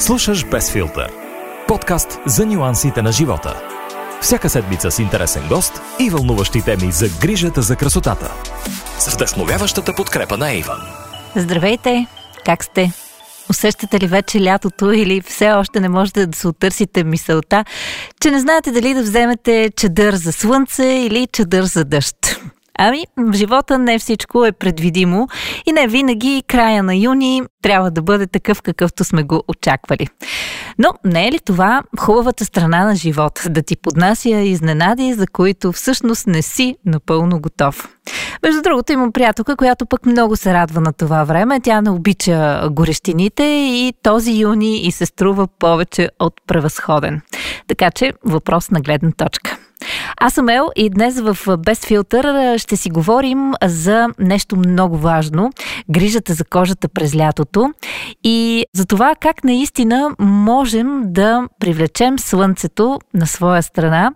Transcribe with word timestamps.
Слушаш 0.00 0.44
Без 0.46 0.72
филтър. 0.72 1.12
Подкаст 1.68 2.18
за 2.26 2.46
нюансите 2.46 3.02
на 3.02 3.12
живота. 3.12 3.62
Всяка 4.20 4.50
седмица 4.50 4.90
с 4.90 4.98
интересен 4.98 5.48
гост 5.48 5.80
и 5.98 6.10
вълнуващи 6.10 6.62
теми 6.62 6.92
за 6.92 7.08
грижата 7.20 7.62
за 7.62 7.76
красотата. 7.76 8.32
С 8.98 9.14
вдъхновяващата 9.14 9.94
подкрепа 9.94 10.36
на 10.36 10.52
Иван. 10.52 10.80
Здравейте! 11.36 12.06
Как 12.44 12.64
сте? 12.64 12.92
Усещате 13.50 14.00
ли 14.00 14.06
вече 14.06 14.44
лятото 14.44 14.92
или 14.92 15.20
все 15.20 15.50
още 15.50 15.80
не 15.80 15.88
можете 15.88 16.26
да 16.26 16.38
се 16.38 16.48
отърсите 16.48 17.04
мисълта, 17.04 17.64
че 18.22 18.30
не 18.30 18.40
знаете 18.40 18.70
дали 18.70 18.94
да 18.94 19.02
вземете 19.02 19.70
чадър 19.76 20.14
за 20.14 20.32
слънце 20.32 20.84
или 20.84 21.26
чадър 21.32 21.64
за 21.64 21.84
дъжд? 21.84 22.40
Ами, 22.82 23.04
в 23.16 23.32
живота 23.32 23.78
не 23.78 23.98
всичко 23.98 24.44
е 24.44 24.52
предвидимо 24.52 25.28
и 25.66 25.72
не 25.72 25.86
винаги 25.86 26.42
края 26.46 26.82
на 26.82 26.96
юни 26.96 27.42
трябва 27.62 27.90
да 27.90 28.02
бъде 28.02 28.26
такъв, 28.26 28.62
какъвто 28.62 29.04
сме 29.04 29.22
го 29.22 29.42
очаквали. 29.48 30.06
Но 30.78 30.92
не 31.04 31.28
е 31.28 31.32
ли 31.32 31.38
това 31.38 31.82
хубавата 31.98 32.44
страна 32.44 32.84
на 32.84 32.96
живота? 32.96 33.50
Да 33.50 33.62
ти 33.62 33.76
поднася 33.76 34.28
изненади, 34.28 35.14
за 35.14 35.26
които 35.26 35.72
всъщност 35.72 36.26
не 36.26 36.42
си 36.42 36.76
напълно 36.86 37.40
готов. 37.40 37.88
Между 38.42 38.62
другото, 38.62 38.92
имам 38.92 39.12
приятелка, 39.12 39.56
която 39.56 39.86
пък 39.86 40.06
много 40.06 40.36
се 40.36 40.54
радва 40.54 40.80
на 40.80 40.92
това 40.92 41.24
време. 41.24 41.60
Тя 41.60 41.80
не 41.80 41.90
обича 41.90 42.68
горещините 42.70 43.44
и 43.44 43.94
този 44.02 44.32
юни 44.32 44.86
и 44.86 44.92
се 44.92 45.06
струва 45.06 45.46
повече 45.46 46.08
от 46.18 46.34
превъзходен. 46.46 47.20
Така 47.68 47.90
че 47.90 48.12
въпрос 48.24 48.70
на 48.70 48.80
гледна 48.80 49.12
точка. 49.12 49.58
Аз 50.16 50.34
съм 50.34 50.48
Ел 50.48 50.68
и 50.76 50.90
днес 50.90 51.20
в 51.20 51.56
Без 51.58 51.86
филтър 51.86 52.58
ще 52.58 52.76
си 52.76 52.90
говорим 52.90 53.52
за 53.64 54.08
нещо 54.18 54.56
много 54.56 54.96
важно 54.96 55.50
грижата 55.90 56.34
за 56.34 56.44
кожата 56.44 56.88
през 56.88 57.16
лятото. 57.16 57.72
И 58.24 58.64
за 58.74 58.86
това 58.86 59.14
как 59.20 59.44
наистина 59.44 60.10
можем 60.20 61.02
да 61.04 61.48
привлечем 61.60 62.18
слънцето 62.18 62.98
на 63.14 63.26
своя 63.26 63.62
страна, 63.62 64.12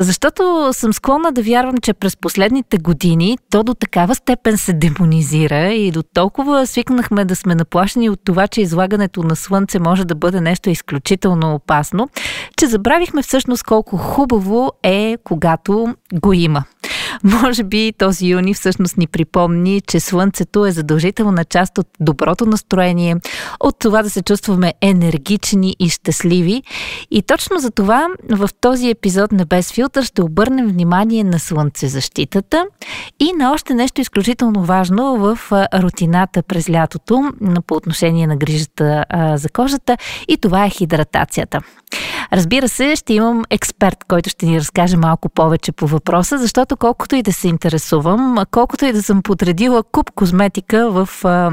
защото 0.00 0.68
съм 0.72 0.92
склонна 0.92 1.32
да 1.32 1.42
вярвам, 1.42 1.78
че 1.78 1.92
през 1.92 2.16
последните 2.16 2.78
години 2.78 3.38
то 3.50 3.62
до 3.62 3.74
такава 3.74 4.14
степен 4.14 4.58
се 4.58 4.72
демонизира 4.72 5.72
и 5.72 5.90
до 5.90 6.02
толкова 6.02 6.66
свикнахме 6.66 7.24
да 7.24 7.36
сме 7.36 7.54
наплашени 7.54 8.10
от 8.10 8.20
това, 8.24 8.48
че 8.48 8.60
излагането 8.60 9.22
на 9.22 9.36
слънце 9.36 9.78
може 9.78 10.04
да 10.04 10.14
бъде 10.14 10.40
нещо 10.40 10.70
изключително 10.70 11.54
опасно, 11.54 12.08
че 12.56 12.66
забравихме 12.66 13.22
всъщност 13.22 13.62
колко 13.62 13.96
хубаво 13.96 14.72
е, 14.82 15.16
когато 15.30 15.94
го 16.14 16.32
има. 16.32 16.64
Може 17.24 17.64
би 17.64 17.92
този 17.98 18.26
юни 18.26 18.54
всъщност 18.54 18.96
ни 18.96 19.06
припомни, 19.06 19.80
че 19.80 20.00
Слънцето 20.00 20.66
е 20.66 20.72
задължителна 20.72 21.44
част 21.44 21.78
от 21.78 21.86
доброто 22.00 22.46
настроение, 22.46 23.16
от 23.60 23.78
това 23.78 24.02
да 24.02 24.10
се 24.10 24.22
чувстваме 24.22 24.74
енергични 24.80 25.76
и 25.78 25.88
щастливи. 25.88 26.62
И 27.10 27.22
точно 27.22 27.58
за 27.58 27.70
това 27.70 28.08
в 28.30 28.48
този 28.60 28.90
епизод 28.90 29.32
на 29.32 29.46
Без 29.46 29.72
филтър 29.72 30.02
ще 30.02 30.22
обърнем 30.22 30.68
внимание 30.68 31.24
на 31.24 31.38
слънцезащитата 31.38 32.66
и 33.20 33.32
на 33.32 33.52
още 33.52 33.74
нещо 33.74 34.00
изключително 34.00 34.62
важно 34.62 35.16
в 35.16 35.38
рутината 35.74 36.42
през 36.42 36.70
лятото 36.70 37.32
по 37.66 37.74
отношение 37.74 38.26
на 38.26 38.36
грижата 38.36 39.04
за 39.34 39.48
кожата 39.48 39.96
и 40.28 40.36
това 40.36 40.64
е 40.64 40.70
хидратацията. 40.70 41.60
Разбира 42.32 42.68
се, 42.68 42.96
ще 42.96 43.14
имам 43.14 43.44
експерт, 43.50 44.04
който 44.08 44.30
ще 44.30 44.46
ни 44.46 44.60
разкаже 44.60 44.96
малко 44.96 45.28
повече 45.28 45.72
по 45.72 45.86
въпроса, 45.86 46.38
защото 46.38 46.76
колкото 46.76 47.16
и 47.16 47.22
да 47.22 47.32
се 47.32 47.48
интересувам, 47.48 48.36
колкото 48.50 48.84
и 48.84 48.92
да 48.92 49.02
съм 49.02 49.22
подредила 49.22 49.82
куп 49.82 50.10
козметика 50.10 50.90
в 50.90 51.08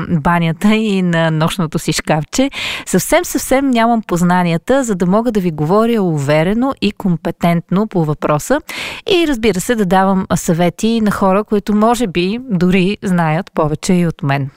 банята 0.09 0.75
и 0.75 1.01
на 1.01 1.31
нощното 1.31 1.79
си 1.79 1.93
шкафче, 1.93 2.49
съвсем 2.85 3.25
съвсем 3.25 3.69
нямам 3.69 4.01
познанията, 4.01 4.83
за 4.83 4.95
да 4.95 5.05
мога 5.05 5.31
да 5.31 5.39
ви 5.39 5.51
говоря 5.51 6.01
уверено 6.01 6.73
и 6.81 6.91
компетентно 6.91 7.87
по 7.87 8.05
въпроса 8.05 8.61
и 9.09 9.27
разбира 9.27 9.61
се 9.61 9.75
да 9.75 9.85
давам 9.85 10.25
съвети 10.35 11.01
на 11.01 11.11
хора, 11.11 11.43
които 11.43 11.75
може 11.75 12.07
би 12.07 12.39
дори 12.49 12.97
знаят 13.03 13.51
повече 13.53 13.93
и 13.93 14.07
от 14.07 14.23
мен. 14.23 14.49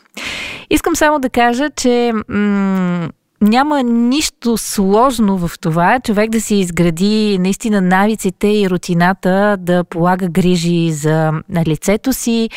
Искам 0.70 0.96
само 0.96 1.18
да 1.18 1.30
кажа, 1.30 1.70
че 1.76 2.12
м- 2.28 3.08
няма 3.42 3.82
нищо 3.82 4.56
сложно 4.58 5.38
в 5.38 5.50
това 5.60 6.00
човек 6.00 6.30
да 6.30 6.40
си 6.40 6.54
изгради 6.54 7.38
наистина 7.38 7.80
навиците 7.80 8.46
и 8.48 8.70
рутината 8.70 9.56
да 9.60 9.84
полага 9.84 10.28
грижи 10.28 10.92
за 10.92 11.32
лицето 11.66 12.12
си. 12.12 12.48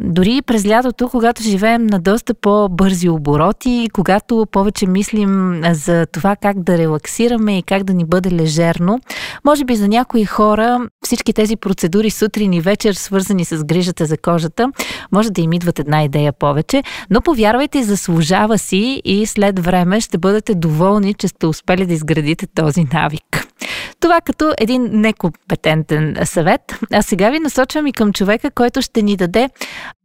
Дори 0.00 0.42
през 0.42 0.66
лятото, 0.66 1.08
когато 1.08 1.42
живеем 1.42 1.86
на 1.86 2.00
доста 2.00 2.34
по-бързи 2.34 3.08
обороти, 3.08 3.88
когато 3.92 4.46
повече 4.52 4.86
мислим 4.86 5.60
за 5.72 6.06
това 6.06 6.36
как 6.36 6.62
да 6.62 6.78
релаксираме 6.78 7.58
и 7.58 7.62
как 7.62 7.84
да 7.84 7.94
ни 7.94 8.04
бъде 8.04 8.32
лежерно, 8.32 9.00
може 9.44 9.64
би 9.64 9.76
за 9.76 9.88
някои 9.88 10.24
хора 10.24 10.80
всички 11.04 11.32
тези 11.32 11.56
процедури 11.56 12.10
сутрин 12.10 12.52
и 12.52 12.60
вечер, 12.60 12.94
свързани 12.94 13.44
с 13.44 13.64
грижата 13.64 14.06
за 14.06 14.18
кожата, 14.18 14.72
може 15.12 15.30
да 15.30 15.40
им 15.40 15.52
идват 15.52 15.78
една 15.78 16.04
идея 16.04 16.32
повече, 16.32 16.82
но 17.10 17.20
повярвайте, 17.20 17.82
заслужава 17.82 18.58
си 18.58 19.02
и 19.04 19.26
след 19.26 19.58
време 19.58 20.00
ще 20.00 20.15
бъдете 20.18 20.54
доволни, 20.54 21.14
че 21.14 21.28
сте 21.28 21.46
успели 21.46 21.86
да 21.86 21.92
изградите 21.92 22.46
този 22.46 22.86
навик. 22.92 23.46
Това 24.00 24.20
като 24.20 24.52
един 24.58 24.88
некомпетентен 24.92 26.16
съвет. 26.24 26.60
А 26.92 27.02
сега 27.02 27.30
ви 27.30 27.38
насочвам 27.38 27.86
и 27.86 27.92
към 27.92 28.12
човека, 28.12 28.50
който 28.50 28.82
ще 28.82 29.02
ни 29.02 29.16
даде, 29.16 29.50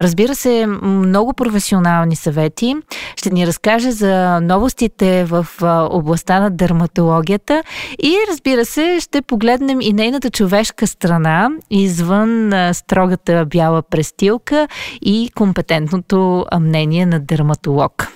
разбира 0.02 0.36
се, 0.36 0.66
много 0.82 1.34
професионални 1.34 2.16
съвети. 2.16 2.76
Ще 3.16 3.30
ни 3.30 3.48
разкаже 3.48 3.92
за 3.92 4.40
новостите 4.42 5.26
в 5.26 5.48
областта 5.92 6.40
на 6.40 6.52
дерматологията 6.52 7.64
и, 8.04 8.16
разбира 8.30 8.66
се, 8.66 8.98
ще 9.00 9.22
погледнем 9.22 9.82
и 9.82 9.94
нейната 9.94 10.30
човешка 10.30 10.88
страна, 10.88 11.50
извън 11.70 12.52
строгата 12.74 13.46
бяла 13.46 13.82
престилка 13.82 14.68
и 15.02 15.30
компетентното 15.36 16.46
мнение 16.60 17.06
на 17.06 17.20
дерматолог. 17.20 18.08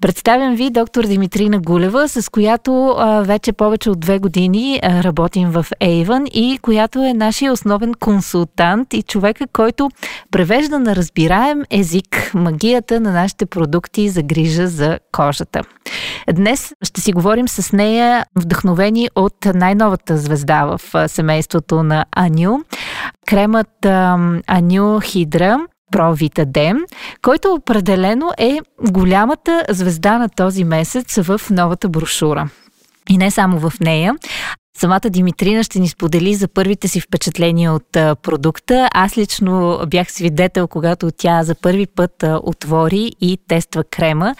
Представям 0.00 0.54
ви 0.54 0.70
доктор 0.70 1.04
Димитрина 1.04 1.58
Гулева, 1.58 2.08
с 2.08 2.30
която 2.30 2.94
а, 2.98 3.22
вече 3.22 3.52
повече 3.52 3.90
от 3.90 4.00
две 4.00 4.18
години 4.18 4.80
а, 4.82 5.02
работим 5.02 5.50
в 5.50 5.66
Avon 5.80 6.28
и 6.28 6.58
която 6.58 7.04
е 7.04 7.14
нашия 7.14 7.52
основен 7.52 7.94
консултант 7.94 8.94
и 8.94 9.02
човека, 9.02 9.46
който 9.52 9.90
превежда 10.30 10.78
на 10.78 10.96
разбираем 10.96 11.62
език 11.70 12.30
магията 12.34 13.00
на 13.00 13.12
нашите 13.12 13.46
продукти 13.46 14.08
за 14.08 14.22
грижа 14.22 14.68
за 14.68 14.98
кожата. 15.12 15.62
Днес 16.32 16.72
ще 16.82 17.00
си 17.00 17.12
говорим 17.12 17.48
с 17.48 17.72
нея 17.72 18.26
вдъхновени 18.38 19.08
от 19.14 19.44
най-новата 19.54 20.16
звезда 20.16 20.64
в 20.64 21.08
семейството 21.08 21.82
на 21.82 22.04
Аню. 22.16 22.58
Кремът 23.26 23.86
Аню 24.46 25.00
Хидра 25.00 25.58
Провита 25.92 26.46
Дем, 26.46 26.78
който 27.22 27.52
определено 27.52 28.32
е 28.38 28.58
голямата 28.90 29.64
звезда 29.68 30.18
на 30.18 30.28
този 30.28 30.64
месец 30.64 31.16
в 31.22 31.40
новата 31.50 31.88
брошура. 31.88 32.48
И 33.10 33.18
не 33.18 33.30
само 33.30 33.58
в 33.58 33.72
нея. 33.80 34.14
Самата 34.78 35.00
Димитрина 35.10 35.62
ще 35.62 35.78
ни 35.78 35.88
сподели 35.88 36.34
за 36.34 36.48
първите 36.48 36.88
си 36.88 37.00
впечатления 37.00 37.72
от 37.72 37.92
продукта. 38.22 38.88
Аз 38.94 39.18
лично 39.18 39.80
бях 39.86 40.12
свидетел, 40.12 40.68
когато 40.68 41.10
тя 41.10 41.42
за 41.42 41.54
първи 41.54 41.86
път 41.86 42.24
отвори 42.42 43.12
и 43.20 43.38
тества 43.48 43.84
крема. 43.84 44.34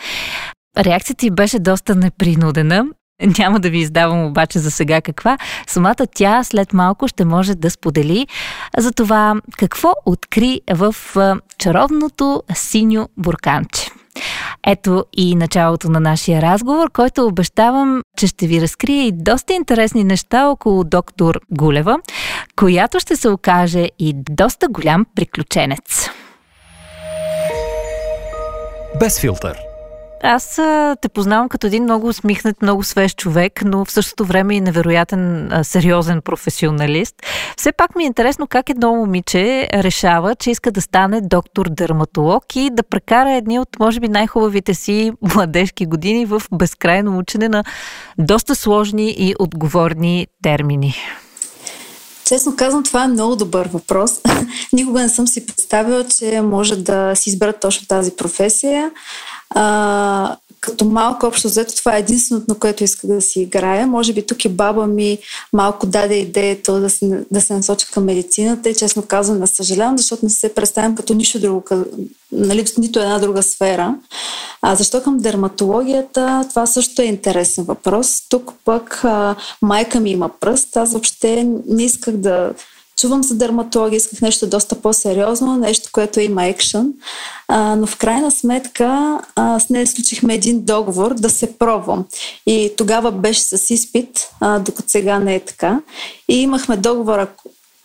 Реакцията 0.79 1.19
ти 1.19 1.31
беше 1.31 1.59
доста 1.59 1.95
непринудена. 1.95 2.85
Няма 3.39 3.61
да 3.61 3.71
ви 3.71 3.79
издавам 3.79 4.25
обаче 4.25 4.59
за 4.59 4.71
сега 4.71 5.01
каква. 5.01 5.39
Самата 5.67 6.07
тя 6.15 6.45
след 6.45 6.73
малко 6.73 7.09
ще 7.09 7.25
може 7.25 7.55
да 7.55 7.71
сподели 7.71 8.27
за 8.79 8.93
това 8.93 9.35
какво 9.59 9.93
откри 10.07 10.61
в 10.71 10.95
чаровното 11.59 12.43
синьо 12.55 13.09
бурканче. 13.17 13.91
Ето 14.67 15.05
и 15.17 15.37
началото 15.37 15.91
на 15.91 16.01
нашия 16.01 16.43
разговор, 16.43 16.91
който 16.91 17.27
обещавам, 17.27 18.03
че 18.19 18.27
ще 18.27 18.47
ви 18.47 18.61
разкрие 18.61 19.07
и 19.07 19.13
доста 19.13 19.53
интересни 19.53 20.05
неща 20.05 20.49
около 20.49 20.85
доктор 20.85 21.41
Гулева, 21.51 21.99
която 22.57 23.01
ще 23.01 23.17
се 23.17 23.29
окаже 23.29 23.89
и 23.99 24.13
доста 24.31 24.69
голям 24.69 25.07
приключенец. 25.15 26.11
Без 29.01 29.21
филтър 29.21 29.68
аз 30.23 30.61
те 31.01 31.09
познавам 31.09 31.49
като 31.49 31.67
един 31.67 31.83
много 31.83 32.07
усмихнат, 32.07 32.63
много 32.63 32.83
свеж 32.83 33.15
човек, 33.15 33.63
но 33.65 33.85
в 33.85 33.93
същото 33.93 34.25
време 34.25 34.55
и 34.55 34.61
невероятен, 34.61 35.51
сериозен 35.63 36.21
професионалист. 36.23 37.15
Все 37.57 37.73
пак 37.73 37.97
ми 37.97 38.05
е 38.05 38.07
интересно 38.07 38.47
как 38.47 38.71
едно 38.71 38.95
момиче 38.95 39.69
решава, 39.75 40.35
че 40.35 40.51
иска 40.51 40.73
да 40.73 40.81
стане 40.81 41.21
доктор-дерматолог 41.21 42.57
и 42.57 42.71
да 42.71 42.83
прекара 42.83 43.33
едни 43.33 43.59
от, 43.59 43.69
може 43.79 44.01
би, 44.01 44.09
най-хубавите 44.09 44.75
си 44.75 45.13
младежки 45.35 45.87
години 45.87 46.27
в 46.27 46.43
безкрайно 46.53 47.19
учене 47.19 47.49
на 47.49 47.65
доста 48.19 48.55
сложни 48.55 49.11
и 49.11 49.35
отговорни 49.39 50.27
термини. 50.43 50.95
Честно 52.29 52.57
казвам, 52.57 52.83
това 52.83 53.05
е 53.05 53.09
много 53.09 53.37
добър 53.37 53.69
въпрос. 53.69 54.11
Никога 54.73 55.01
не 55.01 55.09
съм 55.09 55.27
си 55.27 55.47
представила, 55.47 56.05
че 56.09 56.41
може 56.41 56.77
да 56.77 57.15
си 57.15 57.31
избера 57.31 57.53
точно 57.53 57.87
тази 57.87 58.17
професия. 58.17 58.91
А, 59.51 60.37
като 60.61 60.85
малко 60.85 61.27
общо 61.27 61.49
взето 61.49 61.77
това 61.77 61.97
е 61.97 62.01
единственото, 62.01 62.59
което 62.59 62.85
иска 62.85 63.07
да 63.07 63.21
си 63.21 63.41
играя. 63.41 63.87
Може 63.87 64.13
би 64.13 64.27
тук 64.27 64.45
и 64.45 64.49
баба 64.49 64.87
ми 64.87 65.19
малко 65.53 65.87
даде 65.87 66.15
идеята 66.15 66.81
да 66.81 66.91
се, 66.91 67.25
да 67.31 67.41
се 67.41 67.55
насоча 67.55 67.87
към 67.93 68.05
медицината 68.05 68.69
и 68.71 68.75
честно 68.75 69.03
казвам, 69.03 69.39
не 69.41 69.47
съжалявам, 69.47 69.99
защото 69.99 70.25
не 70.25 70.31
се 70.31 70.55
представям 70.55 70.95
като 70.95 71.15
нищо 71.15 71.41
друго, 71.41 71.65
нали, 72.33 72.65
нито 72.79 73.01
една 73.01 73.19
друга 73.19 73.43
сфера. 73.43 73.95
А 74.63 74.75
защо 74.75 75.03
към 75.03 75.19
дерматологията? 75.19 76.47
Това 76.51 76.67
също 76.67 77.03
е 77.03 77.05
интересен 77.05 77.65
въпрос. 77.65 78.23
Тук 78.29 78.53
пък 78.65 79.01
а, 79.05 79.37
майка 79.63 80.01
ми 80.01 80.11
има 80.11 80.31
пръст. 80.41 80.77
Аз 80.77 80.93
въобще 80.93 81.49
не 81.69 81.85
исках 81.85 82.17
да 82.17 82.53
чувам 82.99 83.23
за 83.23 83.35
дерматология, 83.35 83.97
исках 83.97 84.21
нещо 84.21 84.47
доста 84.47 84.75
по-сериозно, 84.75 85.57
нещо, 85.57 85.89
което 85.93 86.21
има 86.21 86.45
екшън. 86.45 86.93
А, 87.49 87.77
но 87.77 87.87
в 87.87 87.97
крайна 87.97 88.31
сметка 88.31 89.19
а, 89.37 89.61
с 89.61 89.69
нея 89.69 89.87
случихме 89.87 90.35
един 90.35 90.61
договор 90.61 91.15
да 91.15 91.31
се 91.31 91.59
пробвам. 91.59 92.05
И 92.47 92.73
тогава 92.77 93.13
беше 93.13 93.41
с 93.41 93.71
изпит, 93.71 94.29
а, 94.41 94.59
докато 94.59 94.91
сега 94.91 95.19
не 95.19 95.35
е 95.35 95.41
така. 95.41 95.81
И 96.29 96.43
имахме 96.43 96.77
договор, 96.77 97.29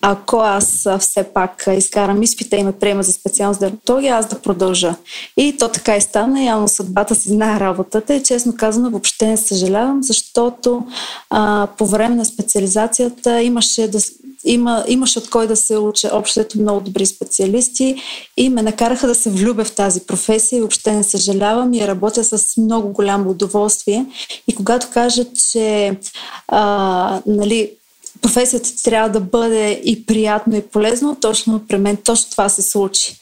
ако, 0.06 0.38
аз 0.38 0.88
все 1.00 1.24
пак 1.24 1.68
изкарам 1.78 2.24
изпита 2.24 2.56
и 2.56 2.64
ме 2.64 2.72
приема 2.72 3.04
за 3.04 3.12
специалност 3.12 3.60
дерматология, 3.60 4.16
аз 4.16 4.28
да 4.28 4.42
продължа. 4.42 4.96
И 5.38 5.58
то 5.60 5.70
така 5.70 5.98
и 5.98 6.02
стана. 6.02 6.44
Явно 6.44 6.68
съдбата 6.68 7.16
си 7.16 7.30
знае 7.30 7.60
работата 7.60 8.14
и 8.14 8.24
честно 8.24 8.56
казано 8.58 8.90
въобще 8.90 9.28
не 9.28 9.38
съжалявам, 9.38 10.04
защото 10.04 10.84
а, 11.30 11.68
по 11.78 11.86
време 11.86 12.16
на 12.16 12.26
специализацията 12.26 13.42
имаше 13.42 13.88
да, 13.88 14.00
има, 14.46 14.84
имаше 14.88 15.20
от 15.20 15.30
кой 15.30 15.48
да 15.48 15.56
се 15.56 15.78
уча 15.78 16.10
общото 16.14 16.60
много 16.60 16.82
добри 16.82 17.06
специалисти 17.06 17.96
и 18.38 18.50
ме 18.50 18.62
накараха 18.62 19.08
да 19.08 19.16
се 19.16 19.30
влюбя 19.30 19.64
в 19.64 19.76
тази 19.76 20.02
професия 20.02 20.58
и 20.58 20.62
въобще 20.62 20.92
не 20.92 21.04
съжалявам 21.04 21.74
и 21.74 21.88
работя 21.88 22.24
с 22.24 22.58
много 22.58 22.90
голямо 22.90 23.30
удоволствие. 23.30 24.06
И 24.48 24.56
когато 24.56 24.88
кажа, 24.94 25.26
че 25.34 25.98
а, 26.48 27.22
нали, 27.26 27.72
професията 28.24 28.70
трябва 28.84 29.10
да 29.10 29.20
бъде 29.20 29.82
и 29.86 30.06
приятно 30.06 30.56
и 30.56 30.62
полезно, 30.62 31.18
точно 31.22 31.62
при 31.68 31.78
мен 31.78 31.98
точно 31.98 32.32
това 32.32 32.50
се 32.50 32.62
случи. 32.62 33.16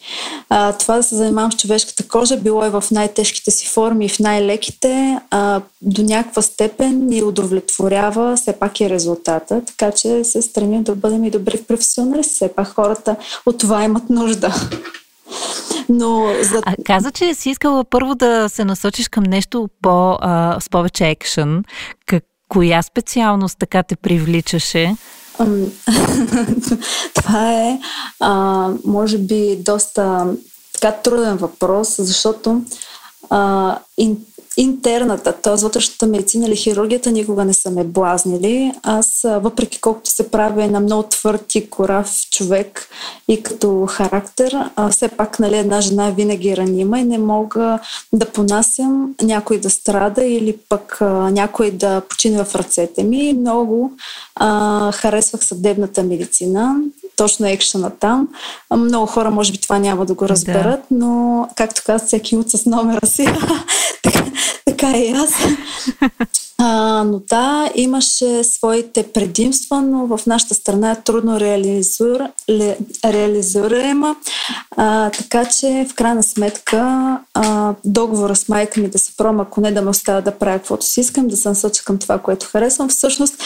А, 0.50 0.74
това 0.74 0.98
да 0.98 1.04
се 1.04 1.16
занимавам 1.16 1.52
с 1.52 1.58
човешката 1.58 2.08
кожа, 2.08 2.38
било 2.38 2.66
и 2.66 2.70
в 2.70 2.84
най-тежките 2.92 3.52
си 3.52 3.68
форми 3.68 4.06
и 4.06 4.10
в 4.10 4.20
най-леките, 4.20 5.20
а, 5.32 5.62
до 5.82 6.04
някаква 6.04 6.42
степен 6.42 7.06
ни 7.08 7.24
удовлетворява 7.24 8.36
все 8.36 8.60
пак 8.60 8.80
и 8.80 8.90
резултата, 8.90 9.62
така 9.66 9.92
че 9.92 10.24
се 10.24 10.42
стремим 10.42 10.84
да 10.84 10.96
бъдем 10.96 11.24
и 11.24 11.32
добри 11.32 11.64
професионалисти. 11.64 12.34
Все 12.34 12.56
пак 12.56 12.68
хората 12.68 13.16
от 13.46 13.58
това 13.58 13.84
имат 13.84 14.10
нужда. 14.10 14.56
Но 15.90 16.34
за... 16.42 16.62
А, 16.66 16.76
каза, 16.86 17.12
че 17.12 17.34
си 17.34 17.50
искала 17.50 17.84
първо 17.84 18.16
да 18.16 18.50
се 18.50 18.66
насочиш 18.66 19.08
към 19.10 19.24
нещо 19.24 19.70
по, 19.82 20.18
а, 20.22 20.58
с 20.60 20.70
повече 20.70 21.08
екшен. 21.08 21.64
Как, 22.06 22.24
Коя 22.52 22.82
специалност 22.82 23.58
така 23.60 23.84
те 23.84 23.96
привличаше? 23.96 24.96
Това 27.16 27.54
е, 27.54 27.80
а, 28.20 28.34
може 28.86 29.18
би, 29.18 29.58
доста 29.60 30.34
така 30.74 30.92
труден 30.92 31.38
въпрос, 31.38 31.96
защото 31.98 32.62
а, 33.30 33.78
интерната, 34.58 35.34
т.е. 35.34 35.56
вътрешната 35.56 36.08
медицина 36.08 36.48
или 36.48 36.56
хирургията 36.56 37.12
никога 37.12 37.46
не 37.46 37.54
са 37.54 37.72
ме 37.72 37.84
блазнили. 37.84 38.72
Аз, 38.84 39.22
въпреки 39.26 39.82
колкото 39.82 40.10
се 40.10 40.32
прави 40.32 40.68
на 40.68 40.80
много 40.80 41.04
твърд 41.04 41.56
и 41.56 41.70
корав 41.70 42.12
човек 42.32 42.88
и 43.28 43.44
като 43.44 43.86
характер, 43.90 44.58
все 44.92 45.08
пак 45.08 45.40
нали, 45.40 45.58
една 45.58 45.82
жена 45.82 46.10
винаги 46.10 46.50
е 46.50 46.58
ранима 46.58 47.00
и 47.00 47.04
не 47.04 47.18
мога 47.18 47.80
да 48.14 48.26
понасям 48.26 49.16
някой 49.22 49.60
да 49.60 49.70
страда 49.70 50.24
или 50.24 50.58
пък 50.70 50.98
някой 51.32 51.72
да 51.72 52.02
почине 52.02 52.44
в 52.44 52.56
ръцете 52.56 53.04
ми. 53.04 53.34
Много 53.34 53.92
а, 54.36 54.92
харесвах 54.92 55.46
съдебната 55.46 56.04
медицина 56.04 56.76
точно 57.22 57.48
екшена 57.48 57.90
там. 57.90 58.28
Много 58.76 59.06
хора, 59.06 59.32
може 59.32 59.52
би, 59.52 59.58
това 59.58 59.80
няма 59.80 60.06
да 60.06 60.14
го 60.14 60.30
разберат, 60.30 60.80
да. 60.92 60.98
но, 60.98 61.48
както 61.56 61.82
казах, 61.86 62.08
всеки 62.08 62.36
от 62.36 62.52
с 62.52 62.66
номера 62.66 63.08
си. 63.08 63.28
така, 64.66 64.82
така 64.82 64.98
и 64.98 65.12
аз. 65.12 65.32
А, 66.64 67.04
но 67.04 67.20
да, 67.30 67.72
имаше 67.76 68.44
своите 68.44 69.04
предимства, 69.04 69.82
но 69.82 70.18
в 70.18 70.26
нашата 70.28 70.56
страна 70.56 70.92
е 70.92 71.02
трудно 71.02 71.40
реализур, 71.40 72.20
ле, 72.50 72.78
реализуема. 73.06 74.16
А, 74.78 75.10
така 75.10 75.46
че, 75.46 75.86
в 75.90 75.96
крайна 75.96 76.24
сметка, 76.24 77.18
а, 77.34 77.74
договора 77.86 78.36
с 78.36 78.50
майка 78.50 78.82
ми 78.82 78.90
да 78.90 79.00
се 79.00 79.18
пром, 79.18 79.40
ако 79.40 79.62
не 79.62 79.72
да 79.72 79.82
ме 79.82 79.90
оставя 79.90 80.22
да 80.22 80.32
правя 80.32 80.58
каквото 80.58 80.86
си 80.86 81.00
искам, 81.00 81.28
да 81.28 81.38
се 81.38 81.50
насоча 81.50 81.84
към 81.84 81.98
това, 81.98 82.20
което 82.20 82.46
харесвам, 82.46 82.90
всъщност 82.90 83.44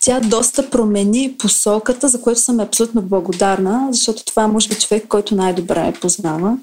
тя 0.00 0.20
доста 0.20 0.70
промени 0.70 1.34
посоката, 1.38 2.08
за 2.08 2.20
което 2.20 2.40
съм 2.40 2.60
абсолютно 2.60 3.02
благодарна, 3.02 3.88
защото 3.90 4.24
това 4.24 4.42
е, 4.42 4.46
може 4.46 4.68
би, 4.68 4.74
човек, 4.74 5.08
който 5.08 5.34
най-добре 5.34 5.80
я 5.80 5.92
познава. 5.92 6.56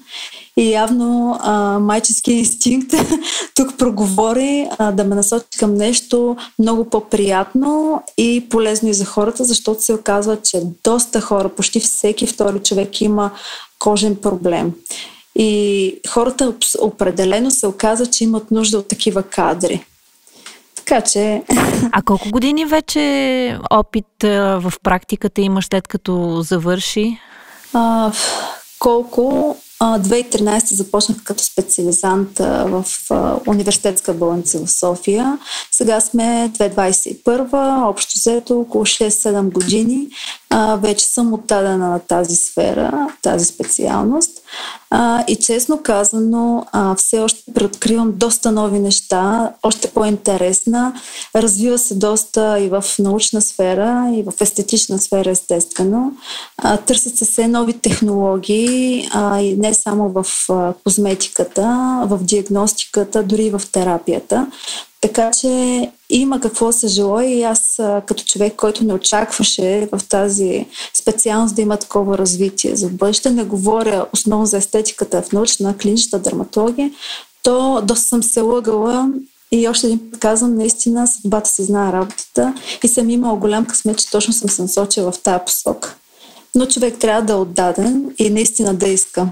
И 0.56 0.70
явно 0.70 1.38
а, 1.40 1.78
майчески 1.78 2.32
инстинкт 2.32 2.94
тук 3.56 3.78
проговори 3.78 4.68
а, 4.78 4.92
да 4.92 5.04
ме 5.04 5.14
насочи 5.14 5.58
към 5.58 5.74
нещо 5.74 6.36
много 6.58 6.84
по-приятно 6.84 8.02
и 8.18 8.46
полезно 8.50 8.88
и 8.88 8.94
за 8.94 9.04
хората, 9.04 9.44
защото 9.44 9.82
се 9.82 9.94
оказва, 9.94 10.42
че 10.42 10.62
доста 10.84 11.20
хора, 11.20 11.48
почти 11.48 11.80
всеки 11.80 12.26
втори 12.26 12.58
човек 12.58 13.00
има 13.00 13.30
кожен 13.78 14.16
проблем. 14.16 14.72
И 15.36 16.00
хората 16.08 16.54
определено 16.80 17.50
се 17.50 17.66
оказва, 17.66 18.06
че 18.06 18.24
имат 18.24 18.50
нужда 18.50 18.78
от 18.78 18.88
такива 18.88 19.22
кадри. 19.22 19.84
Така 20.74 21.00
че... 21.00 21.42
А 21.92 22.02
колко 22.02 22.30
години 22.30 22.64
вече 22.64 23.58
опит 23.70 24.06
в 24.22 24.72
практиката 24.82 25.40
имаш 25.40 25.66
след 25.66 25.88
като 25.88 26.42
завърши? 26.42 27.18
А, 27.72 28.12
колко? 28.78 29.56
2013 29.82 30.74
започнах 30.74 31.22
като 31.24 31.44
специализант 31.44 32.38
в 32.38 32.84
университетска 33.46 34.14
болница 34.14 34.58
в 34.58 34.70
София. 34.70 35.38
Сега 35.70 36.00
сме 36.00 36.50
2021, 36.58 37.88
общо 37.88 38.12
взето 38.16 38.60
около 38.60 38.86
6-7 38.86 39.52
години. 39.52 40.08
Вече 40.78 41.06
съм 41.06 41.32
отдадена 41.32 41.88
на 41.88 41.98
тази 41.98 42.36
сфера, 42.36 43.08
тази 43.22 43.44
специалност. 43.44 44.30
А, 44.90 45.24
и 45.28 45.36
честно 45.36 45.82
казано, 45.82 46.66
а, 46.72 46.94
все 46.94 47.20
още 47.20 47.52
преоткривам 47.54 48.12
доста 48.16 48.52
нови 48.52 48.78
неща, 48.78 49.52
още 49.62 49.90
по-интересна. 49.90 50.92
Развива 51.36 51.78
се 51.78 51.94
доста 51.94 52.60
и 52.60 52.68
в 52.68 52.84
научна 52.98 53.42
сфера, 53.42 54.10
и 54.14 54.22
в 54.22 54.32
естетична 54.40 54.98
сфера, 54.98 55.30
естествено. 55.30 56.12
А, 56.58 56.76
търсят 56.76 57.16
се 57.16 57.24
все 57.24 57.48
нови 57.48 57.72
технологии, 57.72 59.08
а, 59.12 59.40
и 59.40 59.56
не 59.56 59.74
само 59.74 60.08
в 60.08 60.26
а, 60.48 60.72
козметиката, 60.84 62.00
в 62.06 62.18
диагностиката, 62.22 63.22
дори 63.22 63.44
и 63.44 63.50
в 63.50 63.62
терапията. 63.72 64.46
Така 65.00 65.30
че 65.30 65.90
има 66.10 66.40
какво 66.40 66.72
се 66.72 66.88
желая 66.88 67.38
и 67.38 67.42
аз 67.42 67.80
като 68.06 68.24
човек, 68.24 68.56
който 68.56 68.84
не 68.84 68.94
очакваше 68.94 69.88
в 69.92 70.00
тази 70.08 70.66
специалност 70.94 71.54
да 71.54 71.62
има 71.62 71.76
такова 71.76 72.18
развитие 72.18 72.76
за 72.76 72.88
бъдеще, 72.88 73.30
не 73.30 73.44
говоря 73.44 74.06
основно 74.12 74.46
за 74.46 74.56
естетиката 74.56 75.22
в 75.22 75.32
научна, 75.32 75.76
клинична 75.76 76.18
дерматология, 76.18 76.90
то 77.42 77.82
доста 77.84 78.06
съм 78.06 78.22
се 78.22 78.40
лъгала 78.40 79.08
и 79.52 79.68
още 79.68 79.86
един 79.86 80.10
път 80.10 80.20
казвам, 80.20 80.54
наистина 80.54 81.06
съдбата 81.06 81.50
си 81.50 81.62
знае 81.62 81.92
работата 81.92 82.54
и 82.84 82.88
съм 82.88 83.10
имала 83.10 83.36
голям 83.36 83.66
късмет, 83.66 83.98
че 83.98 84.10
точно 84.10 84.32
съм 84.32 84.48
се 84.48 84.62
насочила 84.62 85.12
в 85.12 85.22
тази 85.22 85.44
посока. 85.46 85.96
Но 86.54 86.66
човек 86.66 86.98
трябва 86.98 87.22
да 87.22 87.32
е 87.32 87.36
отдаден 87.36 88.14
и 88.18 88.30
наистина 88.30 88.74
да 88.74 88.88
иска. 88.88 89.26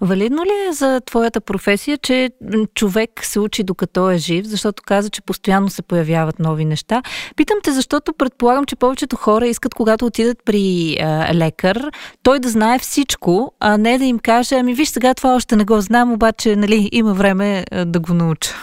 Валидно 0.00 0.44
ли 0.44 0.68
е 0.68 0.72
за 0.72 1.00
твоята 1.06 1.40
професия, 1.40 1.98
че 1.98 2.30
човек 2.74 3.10
се 3.22 3.40
учи 3.40 3.62
докато 3.62 4.10
е 4.10 4.18
жив, 4.18 4.46
защото 4.46 4.82
каза, 4.86 5.10
че 5.10 5.22
постоянно 5.22 5.70
се 5.70 5.82
появяват 5.82 6.38
нови 6.38 6.64
неща? 6.64 7.02
Питам 7.36 7.56
те, 7.62 7.72
защото 7.72 8.12
предполагам, 8.12 8.64
че 8.64 8.76
повечето 8.76 9.16
хора 9.16 9.46
искат, 9.46 9.74
когато 9.74 10.06
отидат 10.06 10.38
при 10.44 10.96
а, 11.00 11.34
лекар, 11.34 11.90
той 12.22 12.38
да 12.38 12.48
знае 12.48 12.78
всичко, 12.78 13.52
а 13.60 13.78
не 13.78 13.98
да 13.98 14.04
им 14.04 14.18
каже, 14.18 14.54
ами 14.54 14.74
виж 14.74 14.88
сега 14.88 15.14
това 15.14 15.34
още 15.34 15.56
не 15.56 15.64
го 15.64 15.80
знам, 15.80 16.12
обаче 16.12 16.56
нали, 16.56 16.88
има 16.92 17.14
време 17.14 17.64
а, 17.70 17.84
да 17.84 18.00
го 18.00 18.14
науча. 18.14 18.54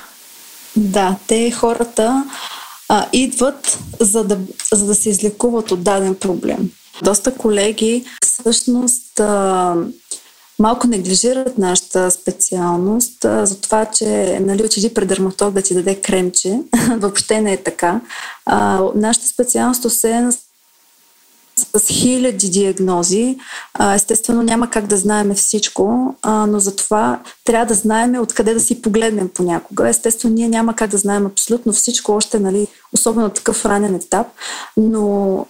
Да, 0.75 1.15
те 1.27 1.51
хората 1.51 2.23
а, 2.89 3.05
идват 3.13 3.79
за 3.99 4.23
да, 4.23 4.37
за 4.73 4.85
да 4.85 4.95
се 4.95 5.09
излекуват 5.09 5.71
от 5.71 5.83
даден 5.83 6.15
проблем. 6.15 6.71
Доста 7.03 7.33
колеги 7.33 8.05
всъщност 8.25 9.19
а, 9.19 9.75
малко 10.59 10.87
неглижират 10.87 11.57
нашата 11.57 12.11
специалност 12.11 13.21
за 13.21 13.61
това, 13.61 13.85
че 13.85 14.39
нали, 14.41 14.63
отиди 14.63 14.93
пред 14.93 15.07
дерматолог 15.07 15.53
да 15.53 15.61
ти 15.61 15.73
даде 15.73 15.95
кремче. 15.95 16.59
Въобще 16.97 17.41
не 17.41 17.53
е 17.53 17.63
така. 17.63 18.01
А, 18.45 18.81
нашата 18.95 19.27
специалност, 19.27 19.85
освен 19.85 20.33
с 21.77 21.87
хиляди 21.87 22.49
диагнози. 22.49 23.37
Естествено, 23.95 24.43
няма 24.43 24.69
как 24.69 24.87
да 24.87 24.97
знаем 24.97 25.35
всичко, 25.35 26.15
но 26.25 26.59
затова 26.59 27.19
трябва 27.45 27.65
да 27.65 27.73
знаем 27.73 28.21
откъде 28.21 28.53
да 28.53 28.59
си 28.59 28.81
погледнем 28.81 29.29
понякога. 29.29 29.89
Естествено, 29.89 30.33
ние 30.35 30.47
няма 30.47 30.75
как 30.75 30.89
да 30.89 30.97
знаем 30.97 31.25
абсолютно 31.25 31.73
всичко, 31.73 32.11
още, 32.11 32.39
нали, 32.39 32.67
особено 32.93 33.29
такъв 33.29 33.65
ранен 33.65 33.95
етап, 33.95 34.27
но 34.77 35.45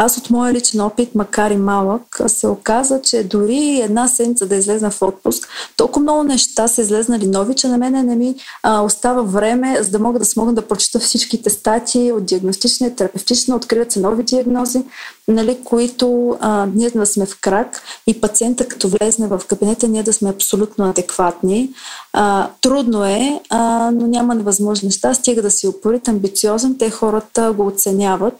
аз 0.00 0.18
от 0.18 0.30
моя 0.30 0.52
личен 0.52 0.80
опит, 0.80 1.14
макар 1.14 1.50
и 1.50 1.56
малък, 1.56 2.20
се 2.26 2.46
оказа, 2.46 3.02
че 3.02 3.24
дори 3.24 3.80
една 3.80 4.08
седмица 4.08 4.46
да 4.46 4.56
излезна 4.56 4.90
в 4.90 5.02
отпуск, 5.02 5.48
толкова 5.76 6.02
много 6.02 6.22
неща 6.22 6.68
са 6.68 6.82
излезнали 6.82 7.26
нови, 7.26 7.54
че 7.54 7.68
на 7.68 7.78
мен 7.78 8.06
не 8.06 8.16
ми 8.16 8.34
а, 8.62 8.80
остава 8.80 9.22
време, 9.22 9.82
за 9.82 9.90
да 9.90 9.98
мога 9.98 10.18
да 10.18 10.24
смогна 10.24 10.54
да 10.54 10.68
прочита 10.68 10.98
всичките 10.98 11.50
статии 11.50 12.12
от 12.12 12.24
диагностичния, 12.24 12.94
терапевтична, 12.94 13.56
откриват 13.56 13.92
се 13.92 14.00
нови 14.00 14.22
диагнози, 14.22 14.82
нали, 15.28 15.58
които 15.64 16.36
а, 16.40 16.66
ние 16.74 16.90
да 16.90 17.06
сме 17.06 17.26
в 17.26 17.40
крак 17.40 17.82
и 18.06 18.20
пациента 18.20 18.68
като 18.68 18.88
влезне 18.88 19.26
в 19.26 19.40
кабинета, 19.48 19.88
ние 19.88 20.02
да 20.02 20.12
сме 20.12 20.30
абсолютно 20.30 20.84
адекватни. 20.84 21.70
А, 22.12 22.48
трудно 22.60 23.04
е, 23.04 23.40
а, 23.50 23.90
но 23.90 24.06
няма 24.06 24.34
невъзможни 24.34 24.86
неща. 24.86 25.14
Стига 25.14 25.42
да 25.42 25.50
си 25.50 25.68
упорит, 25.68 26.08
амбициозен, 26.08 26.78
те 26.78 26.90
хората 26.90 27.52
го 27.52 27.66
оценяват 27.66 28.34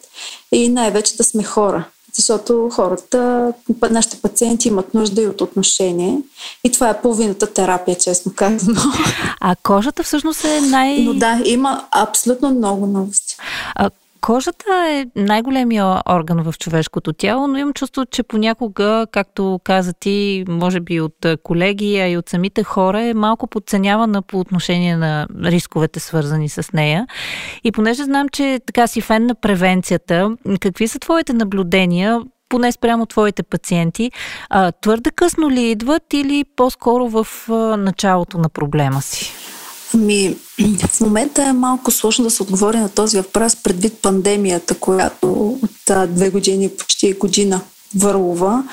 и 0.53 0.69
най-вече 0.69 1.17
да 1.17 1.25
сме 1.25 1.43
хора. 1.43 1.85
Защото 2.13 2.69
хората, 2.73 3.53
нашите 3.91 4.17
пациенти 4.17 4.69
имат 4.69 4.95
нужда 4.95 5.23
и 5.23 5.27
от 5.27 5.41
отношение. 5.41 6.19
И 6.65 6.73
това 6.73 6.89
е 6.89 7.01
половината 7.01 7.47
терапия, 7.47 7.97
честно 7.99 8.33
казано. 8.35 8.81
А 9.41 9.57
кожата 9.63 10.03
всъщност 10.03 10.45
е 10.45 10.61
най... 10.61 10.99
Но 10.99 11.15
да, 11.15 11.43
има 11.45 11.85
абсолютно 11.91 12.51
много 12.51 12.87
новости. 12.87 13.37
А 13.75 13.91
Кожата 14.21 14.87
е 14.89 15.07
най-големия 15.17 16.03
орган 16.11 16.43
в 16.43 16.59
човешкото 16.59 17.13
тяло, 17.13 17.47
но 17.47 17.59
имам 17.59 17.73
чувство, 17.73 18.07
че 18.07 18.23
понякога, 18.23 19.07
както 19.13 19.61
каза 19.65 19.93
ти, 19.93 20.45
може 20.49 20.81
би 20.81 21.01
от 21.01 21.27
колеги, 21.43 21.97
а 21.97 22.09
и 22.09 22.17
от 22.17 22.29
самите 22.29 22.63
хора, 22.63 23.03
е 23.03 23.15
малко 23.15 23.47
подценявана 23.47 24.23
по 24.23 24.41
отношение 24.41 24.97
на 24.97 25.27
рисковете, 25.45 26.01
свързани 26.01 26.49
с 26.49 26.73
нея. 26.73 27.07
И 27.65 27.73
понеже 27.73 28.05
знам, 28.05 28.29
че 28.29 28.61
така 28.67 28.87
си 28.87 29.01
фен 29.01 29.27
на 29.27 29.35
превенцията, 29.35 30.37
какви 30.61 30.89
са 30.89 30.99
твоите 30.99 31.33
наблюдения 31.33 32.21
поне 32.49 32.73
спрямо 32.73 33.07
твоите 33.07 33.43
пациенти, 33.43 34.13
твърде 34.81 35.11
късно 35.11 35.51
ли 35.51 35.71
идват 35.71 36.03
или 36.13 36.45
по-скоро 36.57 37.09
в 37.09 37.27
началото 37.79 38.39
на 38.39 38.49
проблема 38.49 39.03
си? 39.03 39.33
Ами, 39.95 40.37
в 40.89 41.01
момента 41.01 41.43
е 41.43 41.53
малко 41.53 41.91
сложно 41.91 42.25
да 42.25 42.31
се 42.31 42.43
отговори 42.43 42.77
на 42.77 42.89
този 42.89 43.17
въпрос 43.17 43.57
предвид 43.57 43.99
пандемията, 44.03 44.75
която 44.75 45.59
от 45.63 46.11
две 46.15 46.31
години, 46.31 46.69
почти 46.69 47.13
година 47.13 47.61
върлува. 47.95 48.65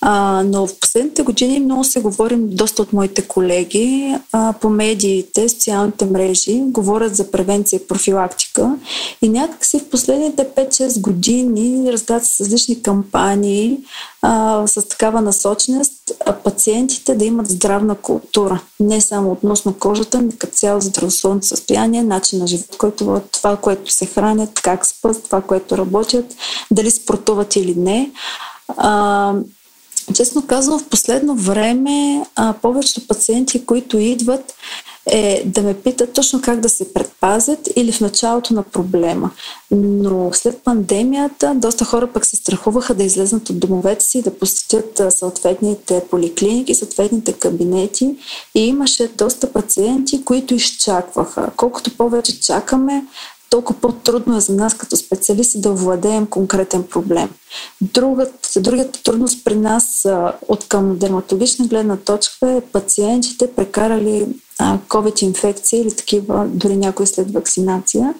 А, 0.00 0.42
но 0.46 0.66
в 0.66 0.80
последните 0.80 1.22
години 1.22 1.60
много 1.60 1.84
се 1.84 2.00
говорим, 2.00 2.48
доста 2.50 2.82
от 2.82 2.92
моите 2.92 3.22
колеги 3.22 4.14
а, 4.32 4.54
по 4.60 4.68
медиите, 4.68 5.48
социалните 5.48 6.04
мрежи, 6.04 6.60
говорят 6.62 7.16
за 7.16 7.30
превенция 7.30 7.76
и 7.76 7.86
профилактика. 7.86 8.76
И 9.22 9.28
някакси 9.28 9.78
в 9.78 9.90
последните 9.90 10.48
5-6 10.56 11.00
години 11.00 11.92
раздават 11.92 12.24
с 12.24 12.40
различни 12.40 12.82
кампании 12.82 13.78
а, 14.22 14.66
с 14.66 14.88
такава 14.88 15.20
насоченост 15.20 15.92
пациентите 16.44 17.14
да 17.14 17.24
имат 17.24 17.48
здравна 17.48 17.94
култура. 17.94 18.60
Не 18.80 19.00
само 19.00 19.32
относно 19.32 19.74
кожата, 19.74 20.22
но 20.22 20.32
като 20.38 20.52
цяло 20.56 20.80
здравословно 20.80 21.42
състояние, 21.42 22.02
начин 22.02 22.38
на 22.38 22.46
живот, 22.46 22.76
който 22.78 23.20
това, 23.32 23.56
което 23.56 23.92
се 23.92 24.06
хранят, 24.06 24.60
как 24.60 24.86
спът, 24.86 25.24
това, 25.24 25.40
което 25.40 25.78
работят, 25.78 26.26
дали 26.70 26.90
спортуват 26.90 27.56
или 27.56 27.74
не. 27.74 28.10
А, 28.76 29.34
честно 30.14 30.46
казвам, 30.46 30.78
в 30.78 30.88
последно 30.88 31.34
време 31.34 32.26
а, 32.36 32.54
повечето 32.62 33.06
пациенти, 33.06 33.66
които 33.66 33.98
идват, 33.98 34.54
е 35.10 35.42
да 35.46 35.62
ме 35.62 35.74
питат 35.74 36.12
точно 36.12 36.40
как 36.42 36.60
да 36.60 36.68
се 36.68 36.92
предпазят 36.92 37.68
или 37.76 37.92
в 37.92 38.00
началото 38.00 38.54
на 38.54 38.62
проблема. 38.62 39.30
Но 39.70 40.30
след 40.32 40.58
пандемията 40.58 41.54
доста 41.56 41.84
хора 41.84 42.06
пък 42.06 42.26
се 42.26 42.36
страхуваха 42.36 42.94
да 42.94 43.04
излезнат 43.04 43.50
от 43.50 43.58
домовете 43.60 44.04
си, 44.04 44.22
да 44.22 44.38
посетят 44.38 45.02
съответните 45.10 46.02
поликлиники, 46.10 46.74
съответните 46.74 47.32
кабинети 47.32 48.16
и 48.54 48.66
имаше 48.66 49.08
доста 49.08 49.52
пациенти, 49.52 50.24
които 50.24 50.54
изчакваха. 50.54 51.50
Колкото 51.56 51.96
повече 51.96 52.40
чакаме, 52.40 53.04
толкова 53.50 53.80
по-трудно 53.80 54.36
е 54.36 54.40
за 54.40 54.54
нас 54.54 54.74
като 54.74 54.96
специалисти 54.96 55.60
да 55.60 55.70
овладеем 55.70 56.26
конкретен 56.26 56.82
проблем. 56.82 57.28
Другът, 57.80 58.52
другата 58.56 59.02
трудност 59.02 59.44
при 59.44 59.54
нас 59.54 60.08
от 60.48 60.68
към 60.68 60.98
дерматологична 60.98 61.66
гледна 61.66 61.96
точка 61.96 62.50
е 62.50 62.60
пациентите 62.60 63.52
прекарали 63.52 64.26
COVID-инфекция 64.88 65.80
или 65.80 65.96
такива, 65.96 66.46
дори 66.48 66.76
някои 66.76 67.06
след 67.06 67.30
вакцинация. 67.30 68.14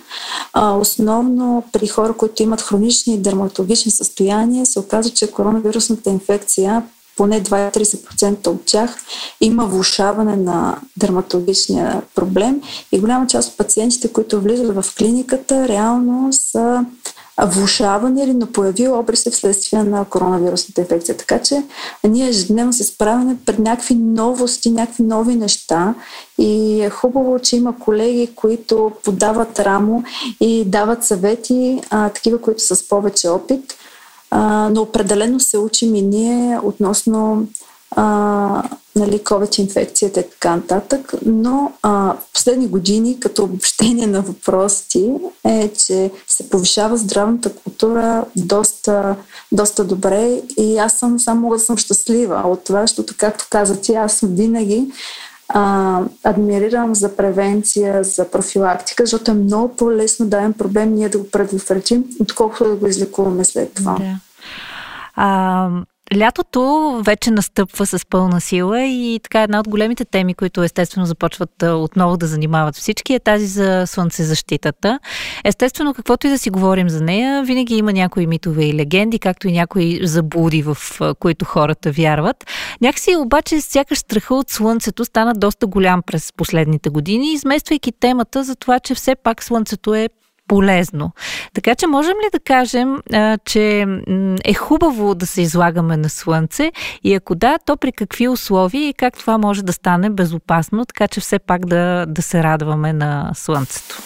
А, 0.52 0.76
основно 0.76 1.64
при 1.72 1.86
хора, 1.86 2.12
които 2.12 2.42
имат 2.42 2.62
хронични 2.62 3.18
дерматологични 3.18 3.92
състояния, 3.92 4.66
се 4.66 4.78
оказва, 4.78 5.14
че 5.14 5.30
коронавирусната 5.30 6.10
инфекция 6.10 6.82
поне 7.18 7.42
20-30% 7.42 8.46
от 8.46 8.64
тях 8.64 8.96
има 9.40 9.66
влушаване 9.66 10.36
на 10.36 10.78
дерматологичния 10.96 12.02
проблем 12.14 12.60
и 12.92 13.00
голяма 13.00 13.26
част 13.26 13.50
от 13.50 13.56
пациентите, 13.56 14.12
които 14.12 14.40
влизат 14.40 14.74
в 14.74 14.94
клиниката, 14.98 15.68
реално 15.68 16.32
са 16.32 16.84
влушаване 17.46 18.22
или 18.22 18.34
напоявил 18.34 18.98
обриси 18.98 19.30
вследствие 19.30 19.82
на 19.82 20.04
коронавирусната 20.04 20.80
инфекция. 20.80 21.16
Така 21.16 21.38
че 21.42 21.62
ние 22.04 22.28
ежедневно 22.28 22.72
се 22.72 22.84
справяме 22.84 23.36
пред 23.46 23.58
някакви 23.58 23.94
новости, 23.94 24.70
някакви 24.70 25.02
нови 25.02 25.34
неща 25.34 25.94
и 26.38 26.82
е 26.82 26.90
хубаво, 26.90 27.38
че 27.38 27.56
има 27.56 27.78
колеги, 27.78 28.30
които 28.34 28.92
подават 29.04 29.60
рамо 29.60 30.02
и 30.40 30.64
дават 30.64 31.04
съвети, 31.04 31.80
а, 31.90 32.08
такива, 32.08 32.40
които 32.40 32.62
са 32.62 32.76
с 32.76 32.88
повече 32.88 33.28
опит. 33.28 33.74
А, 34.30 34.68
но 34.72 34.82
определено 34.82 35.40
се 35.40 35.58
учим 35.58 35.94
и 35.94 36.02
ние 36.02 36.58
относно 36.62 37.46
а, 37.90 38.62
нали, 38.96 39.18
COVID 39.18 39.58
инфекцията 39.58 40.20
и 40.20 40.30
така 40.30 40.56
нататък, 40.56 41.14
но 41.26 41.72
а, 41.82 42.14
последни 42.34 42.66
години, 42.66 43.20
като 43.20 43.44
обобщение 43.44 44.06
на 44.06 44.22
въпросите, 44.22 45.14
е, 45.44 45.68
че 45.68 46.10
се 46.26 46.50
повишава 46.50 46.96
здравната 46.96 47.54
култура 47.54 48.24
доста, 48.36 49.16
доста 49.52 49.84
добре 49.84 50.40
и 50.58 50.78
аз 50.78 50.92
съм 50.92 51.20
само 51.20 51.50
да 51.50 51.58
съм 51.58 51.76
щастлива 51.76 52.42
от 52.46 52.64
това, 52.64 52.80
защото, 52.80 53.14
както 53.18 53.46
каза 53.50 53.80
ти, 53.80 53.94
аз 53.94 54.20
винаги 54.22 54.92
а, 55.48 56.00
адмирирам 56.24 56.94
за 56.94 57.16
превенция, 57.16 58.04
за 58.04 58.30
профилактика, 58.30 59.06
защото 59.06 59.30
е 59.30 59.34
много 59.34 59.76
по-лесно 59.76 60.26
даден 60.26 60.52
проблем 60.52 60.94
ние 60.94 61.08
да 61.08 61.18
го 61.18 61.30
предотвратим, 61.30 62.04
отколкото 62.20 62.64
да 62.64 62.76
го 62.76 62.86
излекуваме 62.86 63.44
след 63.44 63.74
това. 63.74 63.94
Да. 63.94 64.16
А, 65.16 65.70
Лятото 66.16 66.92
вече 67.04 67.30
настъпва 67.30 67.86
с 67.86 68.06
пълна 68.06 68.40
сила 68.40 68.82
и 68.82 69.20
така 69.22 69.42
една 69.42 69.60
от 69.60 69.68
големите 69.68 70.04
теми, 70.04 70.34
които 70.34 70.62
естествено 70.62 71.06
започват 71.06 71.62
отново 71.62 72.16
да 72.16 72.26
занимават 72.26 72.76
всички 72.76 73.14
е 73.14 73.20
тази 73.20 73.46
за 73.46 73.84
слънцезащитата. 73.86 74.98
Естествено, 75.44 75.94
каквото 75.94 76.26
и 76.26 76.30
да 76.30 76.38
си 76.38 76.50
говорим 76.50 76.88
за 76.88 77.00
нея, 77.00 77.42
винаги 77.42 77.76
има 77.76 77.92
някои 77.92 78.26
митове 78.26 78.64
и 78.64 78.74
легенди, 78.74 79.18
както 79.18 79.48
и 79.48 79.52
някои 79.52 80.06
заблуди, 80.06 80.62
в 80.62 80.76
които 81.18 81.44
хората 81.44 81.90
вярват. 81.90 82.44
Някакси 82.80 83.16
обаче 83.16 83.60
сякаш 83.60 83.98
страха 83.98 84.34
от 84.34 84.50
слънцето 84.50 85.04
стана 85.04 85.34
доста 85.34 85.66
голям 85.66 86.02
през 86.02 86.32
последните 86.32 86.90
години, 86.90 87.32
измествайки 87.32 87.92
темата 87.92 88.44
за 88.44 88.56
това, 88.56 88.80
че 88.80 88.94
все 88.94 89.14
пак 89.14 89.42
слънцето 89.42 89.94
е 89.94 90.08
полезно. 90.48 91.12
Така 91.54 91.74
че 91.74 91.86
можем 91.86 92.12
ли 92.12 92.28
да 92.32 92.40
кажем, 92.40 92.96
че 93.44 93.86
е 94.44 94.54
хубаво 94.54 95.14
да 95.14 95.26
се 95.26 95.42
излагаме 95.42 95.96
на 95.96 96.08
слънце 96.08 96.72
и 97.04 97.14
ако 97.14 97.34
да, 97.34 97.58
то 97.66 97.76
при 97.76 97.92
какви 97.92 98.28
условия 98.28 98.88
и 98.88 98.94
как 98.94 99.18
това 99.18 99.38
може 99.38 99.64
да 99.64 99.72
стане 99.72 100.10
безопасно, 100.10 100.84
така 100.84 101.08
че 101.08 101.20
все 101.20 101.38
пак 101.38 101.66
да, 101.66 102.06
да 102.08 102.22
се 102.22 102.42
радваме 102.42 102.92
на 102.92 103.30
слънцето? 103.34 103.98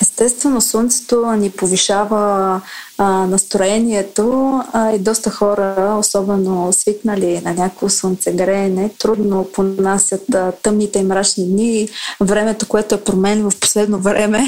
Естествено, 0.00 0.60
слънцето 0.60 1.32
ни 1.32 1.50
повишава 1.50 2.60
а, 2.98 3.26
настроението 3.26 4.60
а, 4.72 4.90
и 4.92 4.98
доста 4.98 5.30
хора, 5.30 5.96
особено 5.98 6.72
свикнали 6.72 7.40
на 7.44 7.54
някакво 7.54 7.88
слънцегреене, 7.88 8.90
трудно 8.98 9.48
понасят 9.52 10.34
а, 10.34 10.52
тъмните 10.52 10.98
и 10.98 11.02
мрачни 11.02 11.44
дни, 11.44 11.88
времето, 12.20 12.68
което 12.68 12.94
е 12.94 13.04
променено 13.04 13.50
в 13.50 13.60
последно 13.60 13.98
време. 13.98 14.46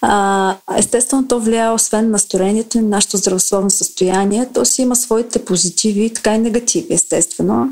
А, 0.00 0.56
естествено, 0.76 1.28
то 1.28 1.40
влияе 1.40 1.70
освен 1.70 2.10
настроението 2.10 2.78
и 2.78 2.80
нашето 2.80 3.16
здравословно 3.16 3.70
състояние. 3.70 4.48
То 4.54 4.64
си 4.64 4.82
има 4.82 4.96
своите 4.96 5.44
позитиви, 5.44 6.14
така 6.14 6.34
и 6.34 6.38
негативи, 6.38 6.94
естествено. 6.94 7.68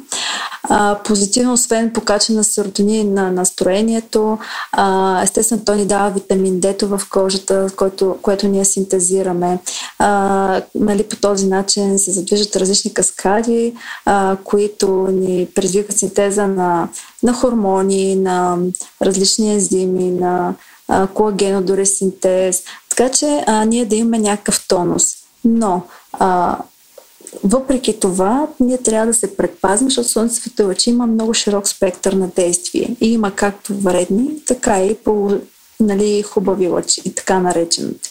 А, 0.63 0.99
позитивно, 1.05 1.53
освен 1.53 1.93
покачване 1.93 2.39
на 2.39 2.45
серотонин 2.45 3.15
на 3.15 3.33
настроението, 3.33 4.39
а, 4.73 5.23
естествено, 5.23 5.65
той 5.65 5.77
ни 5.77 5.87
дава 5.87 6.11
витамин 6.11 6.61
D 6.61 6.87
в 6.87 7.01
кожата, 7.11 7.67
който, 7.77 8.19
което 8.23 8.49
ние 8.49 8.65
синтезираме. 8.65 9.59
А, 9.99 10.63
нали, 10.75 11.03
по 11.03 11.17
този 11.17 11.47
начин 11.47 11.99
се 11.99 12.11
задвижат 12.11 12.57
различни 12.57 12.95
каскади, 12.95 13.75
а, 14.05 14.37
които 14.45 14.91
ни 15.11 15.49
предизвикат 15.55 15.99
синтеза 15.99 16.47
на, 16.47 16.89
на 17.23 17.33
хормони, 17.33 18.17
на 18.17 18.59
различни 19.03 19.53
ензими, 19.53 20.11
на 20.11 20.55
колагенодоресинтез, 21.15 22.63
така 22.89 23.09
че 23.09 23.45
а, 23.47 23.65
ние 23.65 23.85
да 23.85 23.97
имаме 23.97 24.19
някакъв 24.19 24.69
тонус. 24.69 25.05
Но 25.45 25.83
а, 26.13 26.59
въпреки 27.45 28.01
това, 28.01 28.47
ние 28.61 28.79
трябва 28.79 29.07
да 29.07 29.15
се 29.15 29.37
предпазим, 29.37 29.89
защото 29.89 30.09
слънцевите 30.09 30.63
лъчи 30.63 30.91
има 30.91 31.07
много 31.07 31.35
широк 31.35 31.69
спектър 31.69 32.13
на 32.13 32.29
действие. 32.29 32.97
И 33.01 33.13
има 33.13 33.31
както 33.31 33.75
вредни, 33.75 34.45
така 34.47 34.85
и 34.85 34.95
по, 34.95 35.39
нали, 35.81 36.23
хубави 36.23 36.69
лъчи, 36.69 37.03
и 37.05 37.15
така 37.15 37.39
наречените. 37.39 38.11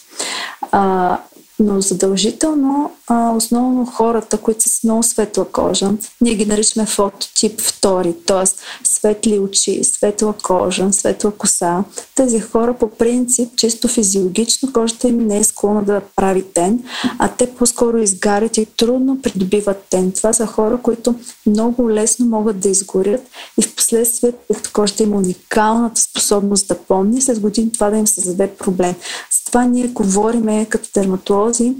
А, 0.72 1.18
но 1.58 1.80
задължително 1.80 2.92
а, 3.12 3.32
основно 3.36 3.86
хората, 3.86 4.38
които 4.38 4.62
са 4.62 4.68
с 4.68 4.84
много 4.84 5.02
светла 5.02 5.44
кожа, 5.44 5.90
ние 6.20 6.34
ги 6.34 6.46
наричаме 6.46 6.86
фототип 6.86 7.60
втори, 7.60 8.14
т.е. 8.26 8.46
светли 8.84 9.38
очи, 9.38 9.84
светла 9.84 10.34
кожа, 10.42 10.92
светла 10.92 11.30
коса. 11.30 11.84
Тези 12.14 12.40
хора 12.40 12.74
по 12.74 12.90
принцип, 12.90 13.56
чисто 13.56 13.88
физиологично, 13.88 14.72
кожата 14.72 15.08
им 15.08 15.18
не 15.26 15.38
е 15.38 15.44
склонна 15.44 15.82
да 15.82 16.00
прави 16.16 16.42
тен, 16.54 16.84
а 17.18 17.28
те 17.28 17.54
по-скоро 17.54 17.98
изгарят 17.98 18.56
и 18.56 18.66
трудно 18.66 19.22
придобиват 19.22 19.84
тен. 19.90 20.12
Това 20.12 20.32
са 20.32 20.46
хора, 20.46 20.78
които 20.82 21.14
много 21.46 21.90
лесно 21.90 22.26
могат 22.26 22.60
да 22.60 22.68
изгорят 22.68 23.22
и 23.58 23.62
в 23.62 23.74
последствие, 23.76 24.32
тъй 24.32 24.72
кожата 24.72 25.02
има 25.02 25.16
уникалната 25.16 26.00
способност 26.00 26.68
да 26.68 26.78
помни, 26.78 27.20
след 27.20 27.40
години 27.40 27.72
това 27.72 27.90
да 27.90 27.96
им 27.96 28.06
създаде 28.06 28.50
проблем. 28.50 28.94
С 29.30 29.44
това 29.44 29.64
ние 29.64 29.88
говориме 29.88 30.66
като 30.70 30.88
дерматолози 30.94 31.74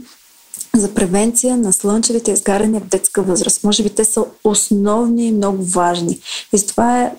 за 0.77 0.95
превенция 0.95 1.57
на 1.57 1.73
слънчевите 1.73 2.33
изгаряния 2.33 2.81
в 2.81 2.89
детска 2.89 3.23
възраст. 3.23 3.65
Може 3.65 3.83
би 3.83 3.91
те 3.91 4.05
са 4.05 4.25
основни 4.45 5.27
и 5.27 5.33
много 5.33 5.65
важни. 5.65 6.21
И 6.53 6.59
затова 6.59 7.03
е 7.03 7.13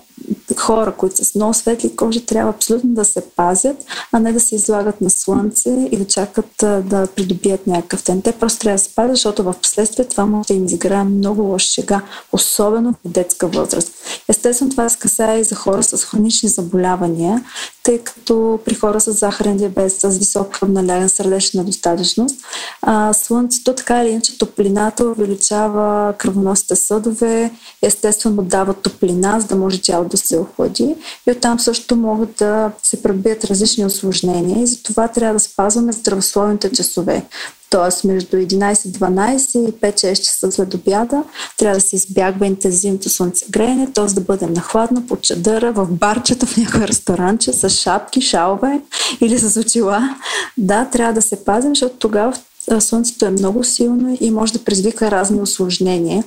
хора, 0.56 0.92
които 0.92 1.16
са 1.16 1.24
с 1.24 1.34
много 1.34 1.54
светли 1.54 1.96
кожи, 1.96 2.26
трябва 2.26 2.50
абсолютно 2.50 2.90
да 2.90 3.04
се 3.04 3.20
пазят, 3.36 3.76
а 4.12 4.20
не 4.20 4.32
да 4.32 4.40
се 4.40 4.54
излагат 4.54 5.00
на 5.00 5.10
слънце 5.10 5.88
и 5.90 5.96
да 5.96 6.04
чакат 6.04 6.50
да 6.60 7.06
придобият 7.16 7.66
някакъв 7.66 8.02
тен. 8.02 8.22
Те 8.22 8.32
просто 8.32 8.58
трябва 8.58 8.74
да 8.74 8.82
се 8.82 8.94
пазят, 8.94 9.10
защото 9.10 9.42
в 9.42 9.54
последствие 9.62 10.04
това 10.04 10.26
може 10.26 10.48
да 10.48 10.54
им 10.54 10.64
изиграе 10.64 11.04
много 11.04 11.42
лош 11.42 11.62
шега, 11.62 12.02
особено 12.32 12.92
в 12.92 13.08
детска 13.08 13.46
възраст. 13.46 13.92
Естествено, 14.28 14.70
това 14.70 14.88
се 14.88 14.98
касае 14.98 15.38
и 15.38 15.44
за 15.44 15.54
хора 15.54 15.82
с 15.82 16.04
хронични 16.04 16.48
заболявания, 16.48 17.44
тъй 17.82 17.98
като 17.98 18.60
при 18.64 18.74
хора 18.74 19.00
с 19.00 19.12
захарен 19.12 19.56
диабет, 19.56 19.92
с 19.92 20.18
висок 20.18 20.50
кръвналяган 20.50 21.08
сърдечна 21.08 21.60
недостатъчност, 21.62 22.36
а, 22.82 23.12
слънцето 23.12 23.74
така 23.74 24.02
или 24.02 24.10
иначе 24.10 24.38
топлината 24.38 25.04
увеличава 25.04 26.14
кръвоносите 26.18 26.76
съдове, 26.76 27.50
естествено 27.82 28.42
дава 28.42 28.74
топлина, 28.74 29.40
за 29.40 29.46
да 29.46 29.56
може 29.56 29.82
тялото 29.82 30.11
да 30.16 30.16
се 30.16 30.38
охлади 30.38 30.94
и 31.26 31.30
оттам 31.30 31.60
също 31.60 31.96
могат 31.96 32.34
да 32.38 32.70
се 32.82 33.02
пребият 33.02 33.44
различни 33.44 33.84
осложнения 33.84 34.62
и 34.62 34.66
затова 34.66 35.08
трябва 35.08 35.34
да 35.34 35.40
спазваме 35.40 35.92
здравословните 35.92 36.72
часове. 36.72 37.24
Т.е. 37.70 38.06
между 38.06 38.36
11-12 38.36 39.68
и 39.68 39.72
5-6 39.72 40.16
часа 40.16 40.52
след 40.52 40.74
обяда 40.74 41.22
трябва 41.58 41.76
да 41.76 41.80
се 41.80 41.96
избягва 41.96 42.46
интензивното 42.46 43.08
слънцегреене, 43.08 43.92
т.е. 43.92 44.06
да 44.06 44.20
бъдем 44.20 44.52
на 44.52 44.60
хладно, 44.60 45.06
по 45.06 45.16
чадъра, 45.16 45.72
в 45.72 45.86
барчета, 45.86 46.46
в 46.46 46.56
някой 46.56 46.80
ресторанче, 46.80 47.52
с 47.52 47.68
шапки, 47.70 48.20
шалове 48.20 48.80
или 49.20 49.38
с 49.38 49.60
очила. 49.60 50.16
Да, 50.58 50.84
трябва 50.84 51.12
да 51.12 51.22
се 51.22 51.44
пазим, 51.44 51.76
защото 51.76 51.96
тогава 51.96 52.34
слънцето 52.80 53.24
е 53.24 53.30
много 53.30 53.64
силно 53.64 54.16
и 54.20 54.30
може 54.30 54.52
да 54.52 54.64
предизвика 54.64 55.10
разни 55.10 55.40
осложнения. 55.40 56.24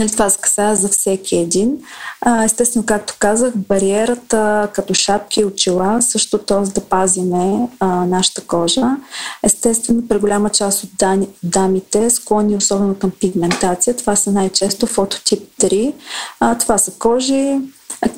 Нали, 0.00 0.10
това 0.10 0.30
се 0.30 0.40
касае 0.40 0.76
за 0.76 0.88
всеки 0.88 1.36
един. 1.36 1.78
А, 2.20 2.44
естествено, 2.44 2.86
както 2.86 3.14
казах, 3.18 3.52
бариерата 3.56 4.68
като 4.72 4.94
шапки 4.94 5.40
и 5.40 5.44
очила 5.44 6.02
също 6.02 6.38
т.е. 6.38 6.70
да 6.70 6.80
пазиме 6.80 7.68
а, 7.80 7.86
нашата 7.86 8.40
кожа. 8.40 8.96
Естествено, 9.42 10.08
при 10.08 10.18
голяма 10.18 10.50
част 10.50 10.84
от 10.84 10.90
дани, 10.98 11.28
дамите 11.42 12.10
склонни 12.10 12.56
особено 12.56 12.94
към 12.94 13.10
пигментация. 13.10 13.96
Това 13.96 14.16
са 14.16 14.32
най-често 14.32 14.86
фототип 14.86 15.42
3. 15.60 15.92
А, 16.40 16.58
това 16.58 16.78
са 16.78 16.90
кожи, 16.98 17.60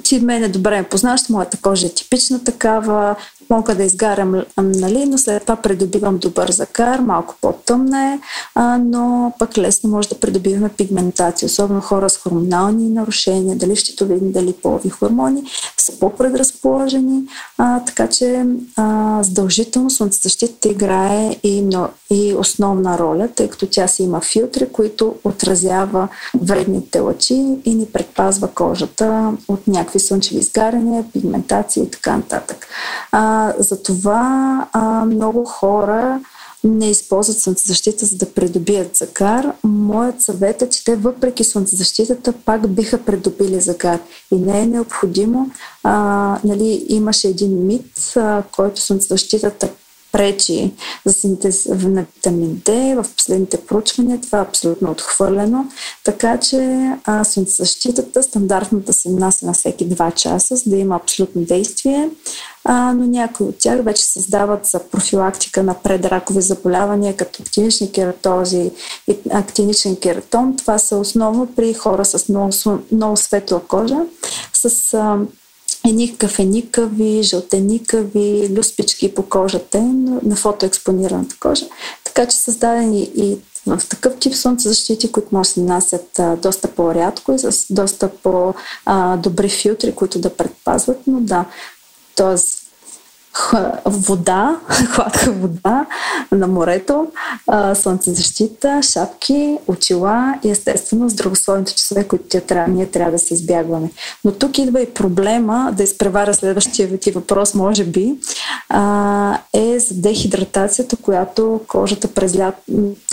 ти 0.03 0.21
мене 0.21 0.49
добре 0.49 0.81
ме 0.81 0.89
познаваш, 0.89 1.29
моята 1.29 1.57
кожа 1.63 1.87
е 1.87 1.95
типична 1.95 2.45
такава, 2.45 3.17
мога 3.53 3.75
да 3.75 3.85
изгарям, 3.85 4.43
нали, 4.59 5.07
но 5.07 5.19
след 5.19 5.43
това 5.43 5.57
придобивам 5.57 6.19
добър 6.19 6.51
закар, 6.51 7.01
малко 7.01 7.35
по-тъмна 7.41 8.13
е, 8.13 8.19
а, 8.55 8.79
но 8.79 9.33
пък 9.39 9.59
лесно 9.59 9.91
може 9.91 10.09
да 10.09 10.21
придобиваме 10.21 10.69
пигментация, 10.69 11.47
особено 11.47 11.81
хора 11.81 12.11
с 12.11 12.17
хормонални 12.17 12.89
нарушения, 12.89 13.57
дали 13.57 13.77
щитовидни, 13.77 14.33
дали 14.33 14.53
полови 14.53 14.89
хормони, 14.89 15.43
са 15.77 15.99
по-предразположени, 15.99 17.23
а, 17.59 17.81
така 17.81 18.09
че 18.09 18.45
а, 18.77 19.19
задължително 19.23 19.91
слънцезащитата 19.91 20.69
играе 20.69 21.37
и, 21.43 21.63
но, 21.63 21.89
и 22.11 22.35
основна 22.35 22.99
роля, 22.99 23.29
тъй 23.35 23.49
като 23.49 23.67
тя 23.67 23.89
си 23.89 24.03
има 24.03 24.21
филтри, 24.21 24.69
които 24.73 25.15
отразява 25.25 26.09
вредните 26.41 27.01
лъчи 27.01 27.35
и 27.65 27.75
ни 27.75 27.87
предпазва 27.87 28.49
кожата 28.49 29.33
от 29.49 29.67
някакви 29.69 30.01
слънчеви 30.01 30.41
изгаряния, 30.41 31.05
пигментация 31.13 31.85
и 31.85 31.91
така 31.91 32.17
нататък. 32.17 32.67
А, 33.13 33.42
затова 33.59 34.67
а, 34.73 35.05
много 35.05 35.45
хора 35.45 36.21
не 36.65 36.91
използват 36.91 37.39
слънцезащита, 37.39 38.07
за 38.07 38.17
да 38.17 38.33
придобият 38.33 38.97
загар. 38.97 39.53
Моят 39.65 40.23
съвет 40.23 40.63
е, 40.63 40.69
че 40.69 40.85
те 40.85 40.97
въпреки 40.97 41.45
слънцезащитата 41.45 42.33
пак 42.33 42.69
биха 42.69 43.05
придобили 43.05 43.61
загар. 43.61 44.01
И 44.33 44.37
не 44.37 44.61
е 44.61 44.67
необходимо. 44.67 45.51
А, 45.83 46.39
нали, 46.45 46.87
имаше 46.89 47.29
един 47.29 47.67
мит, 47.67 48.13
а, 48.17 48.43
който 48.53 48.81
слънцезащитата 48.81 49.69
пречи 50.13 50.73
за 51.07 51.13
синтез 51.13 51.67
на 51.67 52.05
витамин 52.15 52.57
D. 52.57 53.03
В 53.03 53.15
последните 53.17 53.57
проучвания 53.57 54.21
това 54.21 54.39
е 54.39 54.43
абсолютно 54.43 54.91
отхвърлено. 54.91 55.67
Така 56.05 56.41
че 56.41 56.91
а, 57.05 57.25
слънцезащитата 57.25 58.23
стандартната 58.23 58.93
се 58.93 59.11
нанася 59.11 59.47
на 59.47 59.53
всеки 59.53 59.89
2 59.89 60.15
часа, 60.15 60.57
за 60.57 60.71
да 60.71 60.77
има 60.77 60.97
абсолютно 60.97 61.43
действие. 61.43 62.11
А, 62.65 62.95
но 62.95 63.07
някои 63.07 63.47
от 63.47 63.59
тях 63.59 63.85
вече 63.85 64.05
създават 64.05 64.67
за 64.67 64.79
профилактика 64.79 65.63
на 65.63 65.75
предракови 65.75 66.43
заболявания, 66.43 67.17
като 67.17 67.43
актинични 67.43 67.93
кератози 67.93 68.71
и 69.09 69.17
актиничен 69.31 69.97
кератон. 69.97 70.57
Това 70.57 70.79
са 70.79 70.97
основно 70.97 71.47
при 71.57 71.75
хора 71.75 72.05
с 72.05 72.29
много, 72.29 72.51
много 72.93 73.17
светла 73.17 73.61
кожа, 73.61 73.99
с 74.53 74.95
а, 74.95 75.19
едни 75.89 76.17
кафеникави, 76.17 77.23
жълтеникави, 77.23 78.49
люспички 78.57 79.15
по 79.15 79.23
кожата 79.23 79.81
на 80.23 80.37
фотоекспонираната 80.37 81.37
кожа. 81.41 81.67
Така 82.05 82.27
че 82.27 82.37
създадени 82.37 83.11
и 83.17 83.39
в 83.67 83.81
такъв 83.89 84.17
тип 84.17 84.35
слънцезащити, 84.35 85.13
които 85.13 85.29
може 85.33 85.49
да 85.49 85.53
се 85.53 85.61
нанасят 85.61 86.21
доста 86.43 86.69
по-рядко 86.69 87.33
и 87.33 87.39
с 87.39 87.67
доста 87.71 88.09
по-добри 88.09 89.49
филтри, 89.49 89.93
които 89.95 90.19
да 90.19 90.37
предпазват, 90.37 90.99
но 91.07 91.21
да, 91.21 91.45
т.е 92.17 92.37
вода, 93.85 94.61
хладка 94.91 95.33
вода 95.33 95.87
на 96.33 96.47
морето, 96.47 97.07
слънцезащита, 97.75 98.83
шапки, 98.83 99.59
очила 99.69 100.35
и 100.45 100.51
естествено 100.51 101.09
здравословните 101.09 101.75
часове, 101.75 102.09
които 102.09 102.25
тя 102.29 102.41
трябва, 102.41 102.73
ние 102.73 102.87
трябва 102.87 103.13
да 103.13 103.19
се 103.19 103.35
избягваме. 103.35 103.91
Но 104.25 104.33
тук 104.33 104.59
идва 104.59 104.81
и 104.81 104.95
проблема 104.95 105.73
да 105.77 105.83
изпреваря 105.83 106.35
следващия 106.35 106.99
ти 106.99 107.11
въпрос, 107.11 107.55
може 107.55 107.85
би, 107.85 108.15
е 109.55 109.79
за 109.79 109.95
дехидратацията, 109.95 110.97
която 110.97 111.61
кожата 111.69 112.09
през 112.09 112.37
лято, 112.37 112.63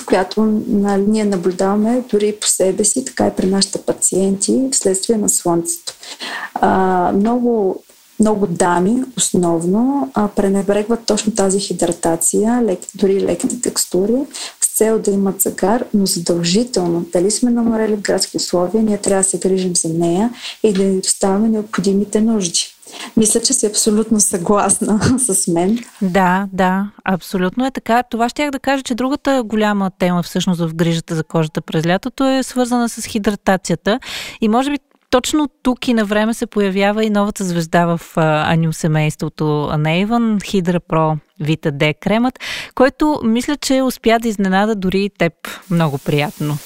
която 0.06 0.42
нали, 0.68 1.06
ние 1.08 1.26
наблюдаваме 1.26 2.04
дори 2.12 2.36
по 2.42 2.48
себе 2.48 2.86
си, 2.86 3.06
така 3.06 3.28
и 3.28 3.36
при 3.38 3.48
нашите 3.48 3.82
пациенти 3.82 4.70
вследствие 4.72 5.18
на 5.18 5.30
слънцето. 5.30 5.94
Много 7.14 7.84
много 8.20 8.48
дами 8.48 9.04
основно 9.18 10.12
а, 10.14 10.28
пренебрегват 10.28 11.00
точно 11.06 11.36
тази 11.36 11.60
хидратация, 11.60 12.64
лек, 12.64 12.80
дори 12.96 13.22
леките 13.22 13.62
текстури, 13.62 14.26
с 14.62 14.78
цел 14.78 15.00
да 15.00 15.12
имат 15.12 15.42
загар, 15.42 15.86
но 15.94 16.06
задължително, 16.06 17.06
дали 17.14 17.32
сме 17.32 17.52
намерили 17.52 17.96
в 17.96 18.02
градски 18.02 18.38
условия, 18.38 18.84
ние 18.84 18.98
трябва 18.98 19.24
да 19.24 19.30
се 19.30 19.40
грижим 19.40 19.76
за 19.76 19.90
нея 19.90 20.34
и 20.64 20.74
да 20.74 20.84
ни 20.84 21.02
доставяме 21.02 21.50
необходимите 21.50 22.22
нужди. 22.22 22.76
Мисля, 23.18 23.42
че 23.42 23.54
си 23.54 23.66
абсолютно 23.66 24.20
съгласна 24.20 25.00
с 25.20 25.48
мен. 25.48 25.80
Да, 26.02 26.48
да, 26.54 26.90
абсолютно 27.06 27.66
е 27.66 27.72
така. 27.72 28.04
Това 28.04 28.30
ще 28.30 28.52
да 28.52 28.60
кажа, 28.60 28.84
че 28.84 28.96
другата 28.96 29.44
голяма 29.46 29.92
тема 30.00 30.24
всъщност 30.24 30.62
в 30.62 30.76
грижата 30.76 31.16
за 31.16 31.24
кожата 31.24 31.62
през 31.62 31.86
лятото 31.86 32.24
е 32.24 32.44
свързана 32.44 32.90
с 32.90 33.06
хидратацията. 33.06 34.00
И 34.42 34.48
може 34.48 34.72
би 34.72 34.80
точно 35.10 35.50
тук 35.63 35.88
и 35.88 35.93
на 35.93 36.06
време 36.06 36.34
се 36.34 36.45
появява 36.45 37.06
и 37.06 37.10
новата 37.10 37.43
звезда 37.43 37.86
в 37.86 38.17
Аню 38.17 38.74
семейството 38.74 39.72
Иван, 39.88 40.39
Хидра 40.45 40.80
Про 40.80 41.17
Вита 41.39 41.72
Д 41.72 41.93
кремът, 41.93 42.39
който 42.76 43.22
мисля, 43.24 43.58
че 43.58 43.82
успя 43.82 44.19
да 44.19 44.28
изненада 44.28 44.76
дори 44.76 45.04
и 45.04 45.10
теб 45.10 45.34
много 45.72 45.98
приятно. 45.98 46.58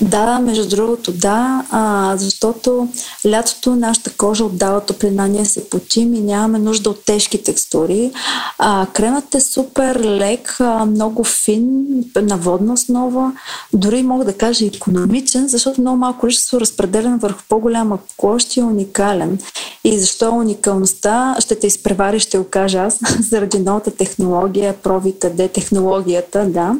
Да, 0.00 0.38
между 0.38 0.68
другото, 0.68 1.12
да, 1.12 1.64
а, 1.70 2.14
защото 2.16 2.88
лятото 3.26 3.76
нашата 3.76 4.10
кожа 4.10 4.44
отдава 4.44 4.80
топлина, 4.80 5.28
ние 5.28 5.44
се 5.44 5.70
почим 5.70 6.14
и 6.14 6.20
нямаме 6.20 6.58
нужда 6.58 6.90
от 6.90 7.04
тежки 7.04 7.42
текстури. 7.42 8.10
А, 8.58 8.86
кремът 8.92 9.34
е 9.34 9.40
супер 9.40 10.00
лек, 10.00 10.56
а, 10.60 10.86
много 10.86 11.24
фин, 11.24 11.86
на 12.16 12.36
водна 12.36 12.72
основа, 12.72 13.32
дори 13.72 14.02
мога 14.02 14.24
да 14.24 14.32
кажа 14.32 14.66
економичен, 14.66 15.48
защото 15.48 15.80
много 15.80 15.96
малко 15.96 16.20
количество 16.20 16.60
разпределен 16.60 17.18
върху 17.18 17.42
по-голяма 17.48 17.98
площ 18.18 18.56
е 18.56 18.62
уникален. 18.62 19.38
И 19.84 19.98
защо 19.98 20.26
е 20.26 20.28
уникалността? 20.28 21.36
Ще 21.40 21.54
те 21.58 21.66
изпревари, 21.66 22.20
ще 22.20 22.38
го 22.38 22.44
кажа 22.44 22.78
аз, 22.78 22.98
заради 23.30 23.58
новата 23.58 23.90
технология, 23.90 24.72
провита, 24.72 25.30
де 25.30 25.48
технологията, 25.48 26.44
да 26.44 26.74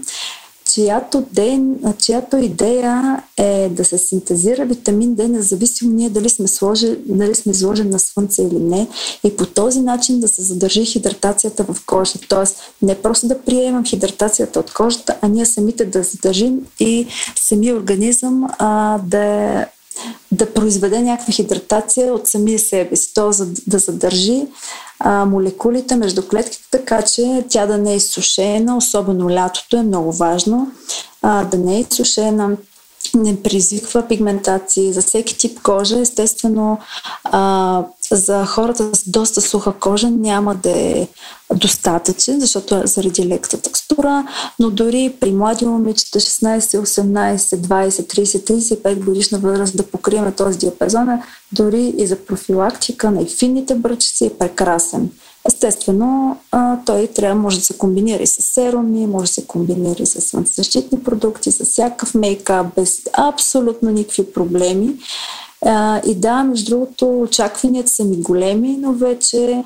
чиято, 0.75 1.25
ден, 1.33 1.77
чиято 1.99 2.37
идея 2.37 3.23
е 3.37 3.69
да 3.69 3.85
се 3.85 3.99
синтезира 3.99 4.65
витамин 4.65 5.17
D, 5.17 5.27
независимо 5.27 5.93
ние 5.93 6.11
дали 6.11 6.29
сме, 6.29 6.49
сложи, 6.49 6.97
дали 7.07 7.35
сме 7.35 7.53
изложени 7.53 7.91
на 7.91 7.99
слънце 7.99 8.43
или 8.43 8.59
не, 8.59 8.87
и 9.25 9.37
по 9.37 9.47
този 9.47 9.81
начин 9.81 10.21
да 10.21 10.29
се 10.29 10.43
задържи 10.43 10.85
хидратацията 10.85 11.65
в 11.65 11.77
кожата. 11.87 12.27
Тоест, 12.29 12.57
не 12.83 12.95
просто 12.95 13.29
да 13.29 13.39
приемам 13.39 13.85
хидратацията 13.85 14.61
от 14.61 14.73
кожата, 14.73 15.17
а 15.23 15.29
ние 15.29 15.47
самите 15.47 15.85
да 15.85 16.03
задържим 16.03 16.61
и 16.81 17.07
самия 17.37 17.75
организъм 17.75 18.47
а, 18.59 18.99
да 18.99 19.67
да 20.33 20.55
произведе 20.55 21.01
някаква 21.01 21.33
хидратация 21.33 22.15
от 22.15 22.29
самия 22.29 22.59
себе 22.59 22.97
си, 22.97 23.15
т.е. 23.15 23.45
да 23.67 23.79
задържи 23.79 24.47
а, 25.01 25.25
молекулите 25.25 25.97
между 25.97 26.23
клетките, 26.23 26.65
така 26.71 27.03
че 27.03 27.45
тя 27.49 27.67
да 27.67 27.79
не 27.79 27.93
е 27.93 27.97
изсушена, 27.97 28.77
особено 28.77 29.31
лятото 29.31 29.77
е 29.77 29.83
много 29.83 30.13
важно, 30.13 30.73
а, 31.23 31.45
да 31.45 31.59
не 31.59 31.77
е 31.77 31.81
изсушена, 31.81 32.57
не 33.15 33.43
предизвиква 33.43 34.09
пигментации 34.09 34.93
за 34.93 35.03
всеки 35.03 35.39
тип 35.39 35.63
кожа. 35.63 35.99
Естествено, 36.01 36.79
а, 37.25 37.85
за 38.11 38.47
хората 38.47 38.91
с 38.95 39.09
доста 39.09 39.41
суха 39.41 39.73
кожа 39.73 40.11
няма 40.11 40.55
да 40.55 40.71
е 40.71 41.09
достатъчен, 41.55 42.41
защото 42.41 42.75
е 42.75 42.87
заради 42.87 43.29
леката 43.29 43.63
текстура, 43.63 44.27
но 44.59 44.71
дори 44.71 45.15
при 45.21 45.33
млади 45.33 45.67
момичета 45.67 46.21
16, 46.21 46.59
18, 46.59 47.37
20, 47.37 47.89
30, 47.89 48.83
35 48.83 49.05
годишна 49.05 49.39
възраст 49.39 49.77
да 49.77 49.83
покриеме 49.87 50.33
този 50.33 50.59
диапазон, 50.59 51.09
дори 51.53 51.95
и 51.99 52.07
за 52.07 52.17
профилактика 52.17 53.11
на 53.11 53.27
финните 53.27 53.75
бръчици 53.75 54.27
е 54.27 54.39
прекрасен. 54.39 55.11
Естествено, 55.49 56.37
той 56.87 57.07
трябва 57.07 57.43
може 57.43 57.59
да 57.59 57.65
се 57.65 57.79
комбинира 57.79 58.23
и 58.23 58.27
с 58.27 58.43
серуми, 58.43 59.07
може 59.07 59.27
да 59.27 59.35
се 59.35 59.47
комбинира 59.47 60.03
и 60.03 60.07
с 60.07 60.21
слънцезащитни 60.21 61.03
продукти, 61.03 61.53
с 61.53 61.65
всякакъв 61.65 62.15
мейкап, 62.15 62.67
без 62.77 63.03
абсолютно 63.13 63.91
никакви 63.91 64.33
проблеми. 64.33 64.95
И 66.07 66.15
да, 66.15 66.45
между 66.45 66.71
другото, 66.71 67.21
очакванията 67.21 67.91
са 67.91 68.05
ми 68.05 68.17
големи, 68.17 68.77
но 68.81 68.93
вече 68.93 69.65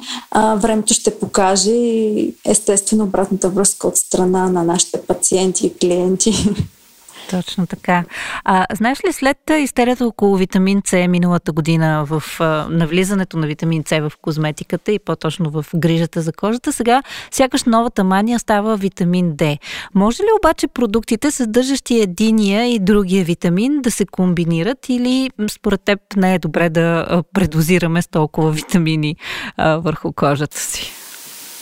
времето 0.57 0.95
ще 0.95 1.19
покаже 1.19 1.73
и 1.73 2.35
естествено 2.45 3.05
обратната 3.05 3.49
връзка 3.49 3.89
от 3.89 3.97
страна 3.97 4.49
на 4.49 4.63
нашите 4.63 5.01
пациенти 5.01 5.67
и 5.67 5.75
клиенти. 5.75 6.33
Точно 7.31 7.67
така. 7.67 8.05
А, 8.45 8.67
знаеш 8.73 8.99
ли, 9.09 9.13
след 9.13 9.39
истерията 9.59 10.07
около 10.07 10.37
витамин 10.37 10.83
С 10.87 11.07
миналата 11.09 11.53
година 11.53 12.05
в 12.07 12.23
навлизането 12.71 13.37
на 13.37 13.47
витамин 13.47 13.85
С 13.87 14.01
в 14.01 14.13
козметиката 14.23 14.93
и 14.93 14.99
по-точно 14.99 15.51
в 15.51 15.67
грижата 15.75 16.21
за 16.21 16.33
кожата, 16.33 16.73
сега 16.73 17.03
сякаш 17.31 17.65
новата 17.65 18.05
мания 18.05 18.39
става 18.39 18.77
витамин 18.77 19.37
Д. 19.37 19.59
Може 19.95 20.23
ли 20.23 20.29
обаче 20.39 20.69
продуктите, 20.69 21.31
съдържащи 21.31 22.01
единия 22.01 22.75
и 22.75 22.79
другия 22.79 23.25
витамин, 23.25 23.83
да 23.83 23.91
се 23.91 24.07
комбинират 24.07 24.89
или 24.89 25.31
според 25.51 25.81
теб 25.81 26.01
не 26.17 26.35
е 26.35 26.39
добре 26.39 26.71
да 26.71 27.23
предозираме 27.33 28.03
с 28.03 28.09
толкова 28.09 28.51
витамини 28.51 29.17
а, 29.57 29.77
върху 29.77 30.13
кожата 30.13 30.59
си? 30.59 31.02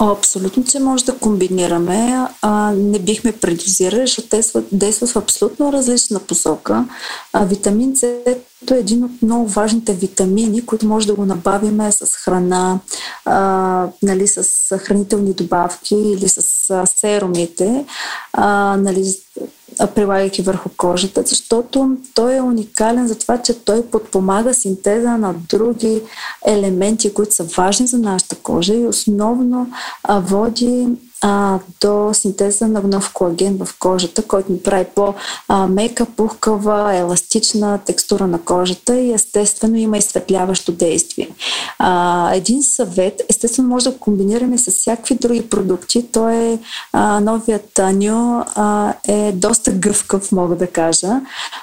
Абсолютно, 0.03 0.65
че 0.65 0.81
може 0.81 1.05
да 1.05 1.19
комбинираме. 1.19 2.27
А, 2.43 2.73
не 2.73 2.99
бихме 2.99 3.33
предозирали, 3.33 4.01
защото 4.01 4.29
действат, 4.29 4.67
действат 4.73 5.11
в 5.11 5.17
абсолютно 5.17 5.73
различна 5.73 6.21
посока. 6.21 6.85
А, 7.33 7.45
витамин 7.45 7.97
С 7.97 8.03
е 8.03 8.39
един 8.71 9.05
от 9.05 9.23
много 9.23 9.47
важните 9.47 9.93
витамини, 9.93 10.67
които 10.67 10.87
може 10.87 11.07
да 11.07 11.15
го 11.15 11.25
набавиме 11.25 11.93
с 11.93 12.17
храна, 12.17 12.81
а, 13.25 13.89
нали, 14.03 14.29
с 14.29 14.79
хранителни 14.79 15.33
добавки 15.33 15.95
или 15.95 16.29
с 16.29 16.71
а, 16.71 16.87
серумите. 16.87 17.85
А, 18.33 18.77
нали, 18.77 19.15
прилагайки 19.95 20.43
върху 20.43 20.69
кожата, 20.77 21.23
защото 21.27 21.97
той 22.15 22.37
е 22.37 22.41
уникален 22.41 23.09
за 23.09 23.19
това, 23.19 23.43
че 23.43 23.65
той 23.65 23.87
подпомага 23.87 24.55
синтеза 24.55 25.17
на 25.17 25.35
други 25.49 26.03
елементи, 26.47 27.15
които 27.15 27.35
са 27.35 27.45
важни 27.45 27.87
за 27.87 27.99
нашата 27.99 28.37
кожа 28.37 28.75
и 28.75 28.87
основно 28.87 29.71
води 30.09 30.89
а, 31.21 31.59
до 31.81 32.11
синтеза 32.15 32.69
на 32.69 32.83
нов 32.83 33.13
колаген 33.13 33.59
в 33.65 33.79
кожата, 33.79 34.23
който 34.23 34.53
ни 34.53 34.63
прави 34.63 34.85
по-мека, 34.95 36.07
пухкава, 36.17 36.97
еластична 36.97 37.79
текстура 37.79 38.27
на 38.27 38.41
кожата 38.41 39.01
и 39.01 39.13
естествено 39.13 39.77
има 39.77 39.99
изсветляващо 39.99 40.73
действие. 40.73 41.29
А, 41.79 42.35
един 42.35 42.63
съвет, 42.63 43.23
естествено 43.29 43.69
може 43.69 43.91
да 43.91 43.99
комбинираме 43.99 44.59
с 44.59 44.71
всякакви 44.71 45.15
други 45.15 45.49
продукти. 45.49 46.07
Той 46.13 46.37
е, 46.37 46.59
а, 46.93 47.21
новият 47.21 47.79
Аню 47.79 48.45
а, 48.55 48.95
е 49.09 49.33
доста 49.33 49.71
гъвкав, 49.71 50.33
мога 50.33 50.57
да 50.57 50.67
кажа. 50.67 51.21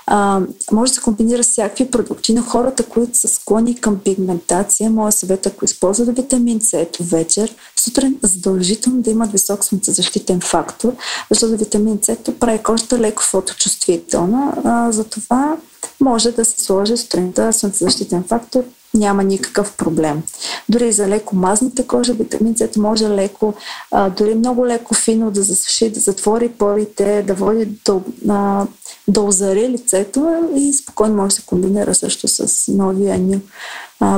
А, 0.07 0.41
може 0.71 0.91
да 0.91 0.95
се 0.95 1.01
комбинира 1.01 1.43
с 1.43 1.47
всякакви 1.47 1.91
продукти, 1.91 2.33
но 2.33 2.41
хората, 2.41 2.83
които 2.83 3.17
са 3.17 3.27
склонни 3.27 3.75
към 3.75 3.99
пигментация, 3.99 4.89
моят 4.89 5.15
съвет, 5.15 5.45
ако 5.45 5.65
използват 5.65 6.15
витамин 6.15 6.61
С 6.61 6.85
вечер, 7.01 7.55
сутрин 7.75 8.19
задължително 8.23 9.01
да 9.01 9.09
имат 9.09 9.31
висок 9.47 9.65
слънцезащитен 9.65 10.41
фактор, 10.41 10.95
защото 11.29 11.57
витамин 11.57 11.99
С 12.01 12.17
прави 12.39 12.63
кожата 12.63 12.99
леко 12.99 13.23
фоточувствителна. 13.23 14.53
А, 14.63 14.91
затова 14.91 15.57
може 15.99 16.31
да 16.31 16.45
се 16.45 16.63
сложи 16.63 16.97
сутринта 16.97 17.53
слънцезащитен 17.53 18.23
фактор 18.23 18.63
няма 18.93 19.23
никакъв 19.23 19.73
проблем. 19.73 20.23
Дори 20.69 20.91
за 20.91 21.07
леко 21.07 21.35
мазните 21.35 21.87
кожа, 21.87 22.13
витамин 22.13 22.55
С 22.57 22.77
може 22.77 23.09
леко, 23.09 23.53
а, 23.91 24.09
дори 24.09 24.35
много 24.35 24.67
леко 24.67 24.93
фино 24.93 25.31
да 25.31 25.43
засуши, 25.43 25.89
да 25.89 25.99
затвори 25.99 26.49
порите, 26.49 27.23
да 27.27 27.33
води 27.33 27.65
до, 27.85 28.01
а, 28.29 28.65
да 29.07 29.21
озари 29.21 29.69
лицето 29.69 30.49
и 30.55 30.73
спокойно 30.73 31.15
може 31.15 31.29
да 31.29 31.35
се 31.35 31.45
комбинира 31.45 31.95
също 31.95 32.27
с 32.27 32.67
новия 32.67 33.17
ни 33.17 33.39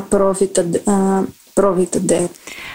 провита, 0.09 0.65
а, 1.51 1.61
провита 1.61 1.99
Д. 1.99 2.29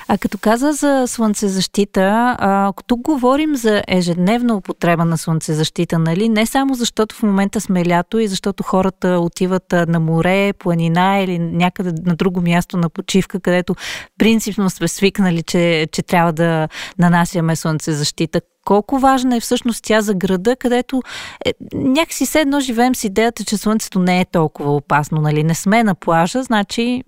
А 0.08 0.18
като 0.18 0.38
каза 0.38 0.72
за 0.72 1.04
слънцезащита, 1.06 2.37
а, 2.38 2.72
тук 2.87 3.00
говорим 3.00 3.56
за 3.56 3.82
ежедневна 3.88 4.56
употреба 4.56 5.04
на 5.04 5.18
слънцезащита, 5.18 5.98
нали? 5.98 6.28
Не 6.28 6.46
само 6.46 6.74
защото 6.74 7.14
в 7.14 7.22
момента 7.22 7.60
сме 7.60 7.87
лято 7.87 8.18
и 8.18 8.28
защото 8.28 8.62
хората 8.62 9.08
отиват 9.08 9.72
на 9.72 10.00
море, 10.00 10.52
планина 10.52 11.18
или 11.18 11.38
някъде 11.38 11.92
на 12.06 12.16
друго 12.16 12.40
място 12.40 12.76
на 12.76 12.88
почивка, 12.88 13.40
където 13.40 13.74
принципно 14.18 14.70
сме 14.70 14.88
свикнали, 14.88 15.42
че, 15.42 15.87
че 15.92 16.02
трябва 16.02 16.32
да 16.32 16.68
нанасяме 16.98 17.56
слънцезащита 17.56 18.40
колко 18.64 18.98
важна 18.98 19.37
е 19.37 19.40
всъщност 19.40 19.84
тя 19.84 20.00
за 20.00 20.14
града, 20.14 20.56
където 20.56 21.02
е, 21.46 21.52
някакси 21.74 22.26
все 22.26 22.40
едно 22.40 22.60
живеем 22.60 22.94
с 22.94 23.04
идеята, 23.04 23.44
че 23.44 23.56
слънцето 23.56 23.98
не 23.98 24.20
е 24.20 24.24
толкова 24.24 24.76
опасно, 24.76 25.20
нали? 25.20 25.44
Не 25.44 25.54
сме 25.54 25.84
на 25.84 25.94
плажа, 25.94 26.42
значи 26.42 27.02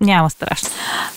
няма 0.00 0.30
страшно. 0.30 0.68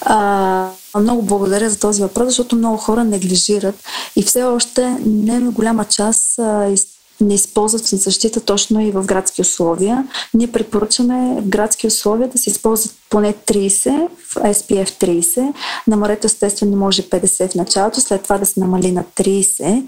А, 0.02 0.70
много 1.00 1.22
благодаря 1.22 1.70
за 1.70 1.80
този 1.80 2.02
въпрос, 2.02 2.28
защото 2.28 2.56
много 2.56 2.78
хора 2.78 3.04
неглижират 3.04 3.76
и 4.16 4.24
все 4.24 4.44
още 4.44 4.98
не 5.06 5.40
голяма 5.40 5.86
част 5.86 6.40
а, 6.40 6.76
не 7.22 7.34
използват 7.34 7.88
защита 7.88 8.42
точно 8.42 8.82
и 8.82 8.92
в 8.92 9.06
градски 9.06 9.42
условия. 9.42 10.08
Ние 10.34 10.52
препоръчваме 10.52 11.42
в 11.42 11.48
градски 11.48 11.88
условия 11.88 12.30
да 12.30 12.38
се 12.38 12.50
използват 12.50 12.96
поне 13.12 13.34
30, 13.34 14.08
в 14.10 14.36
SPF 14.36 14.90
30. 14.90 15.54
На 15.88 15.98
морето 15.98 16.28
естествено 16.28 16.78
може 16.78 17.02
50 17.02 17.52
в 17.52 17.56
началото, 17.56 18.02
след 18.02 18.24
това 18.24 18.38
да 18.38 18.46
се 18.46 18.60
намали 18.60 18.92
на 18.92 19.04
30. 19.04 19.84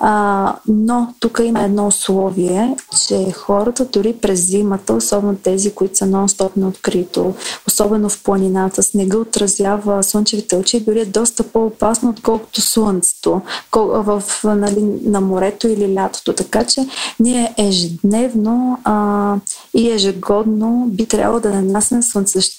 А, 0.00 0.54
но 0.68 1.14
тук 1.20 1.40
има 1.44 1.62
едно 1.62 1.86
условие, 1.86 2.76
че 3.06 3.32
хората 3.32 3.84
дори 3.84 4.12
през 4.12 4.46
зимата, 4.46 4.92
особено 4.92 5.36
тези, 5.36 5.74
които 5.74 5.96
са 5.96 6.04
нон-стоп 6.04 6.50
на 6.56 6.68
открито, 6.68 7.34
особено 7.68 8.08
в 8.08 8.22
планината, 8.22 8.82
снега 8.82 9.18
отразява 9.18 10.02
слънчевите 10.02 10.56
очи, 10.56 10.80
дори 10.80 11.00
е 11.00 11.04
доста 11.04 11.42
по-опасно, 11.42 12.10
отколкото 12.10 12.60
слънцето 12.60 13.40
в, 13.76 14.22
нали, 14.44 14.82
на 15.04 15.20
морето 15.20 15.68
или 15.68 15.94
лятото. 15.94 16.32
Така 16.32 16.64
че 16.64 16.86
ние 17.20 17.54
ежедневно 17.58 18.78
а, 18.84 19.34
и 19.74 19.90
ежегодно 19.90 20.86
би 20.90 21.06
трябвало 21.06 21.40
да 21.40 21.50
нанасяме 21.50 22.02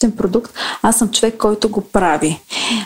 слънцезащитен 0.04 0.12
продукт. 0.12 0.54
Аз 0.82 0.98
съм 0.98 1.10
човек, 1.10 1.38
който 1.38 1.70
го 1.70 1.82
прави. 1.82 2.42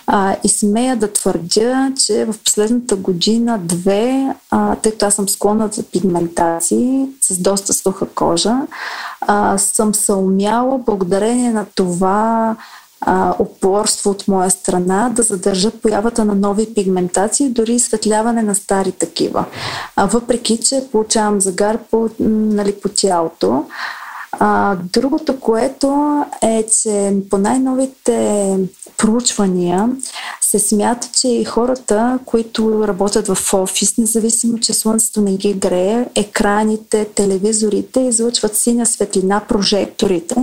А, 0.08 0.36
и 0.44 0.50
смея 0.50 0.96
да 0.98 1.14
твърдя, 1.14 1.92
че 2.06 2.26
в 2.26 2.36
последната 2.46 2.96
година-две, 2.96 4.36
тъй 4.82 4.92
като 4.92 5.06
аз 5.06 5.16
съм 5.16 5.30
склонна 5.30 5.70
за 5.72 5.84
пигментации 5.84 7.06
с 7.22 7.38
доста 7.38 7.74
суха 7.74 8.06
кожа, 8.16 8.56
а, 9.22 9.58
съм 9.58 9.96
се 9.96 10.14
умяла 10.14 10.78
благодарение 10.78 11.52
на 11.52 11.66
това 11.76 12.56
а, 13.02 13.36
упорство 13.40 14.12
от 14.12 14.28
моя 14.28 14.52
страна 14.52 15.10
да 15.10 15.24
задържа 15.24 15.72
появата 15.72 16.26
на 16.26 16.36
нови 16.36 16.74
пигментации, 16.74 17.50
дори 17.50 17.74
изсветляване 17.74 18.42
на 18.42 18.56
стари 18.56 18.92
такива. 18.92 19.46
А, 19.96 20.06
въпреки, 20.06 20.58
че 20.58 20.88
получавам 20.92 21.42
загар 21.42 21.78
по, 21.92 22.10
нали, 22.20 22.74
по 22.74 22.90
тялото. 22.90 23.66
А, 24.32 24.76
другото, 24.76 25.40
което 25.40 26.22
е, 26.42 26.66
че 26.82 27.14
по 27.30 27.38
най-новите 27.38 28.58
проучвания 28.98 29.90
се 30.48 30.60
смята, 30.60 31.10
че 31.14 31.44
хората, 31.46 32.20
които 32.26 32.88
работят 32.88 33.28
в 33.28 33.54
офис, 33.54 33.98
независимо, 33.98 34.60
че 34.60 34.74
слънцето 34.74 35.22
не 35.22 35.36
ги 35.36 35.54
грее, 35.54 36.06
екраните, 36.16 37.06
телевизорите 37.06 38.00
излъчват 38.00 38.58
синя 38.58 38.86
светлина, 38.86 39.42
прожекторите, 39.48 40.36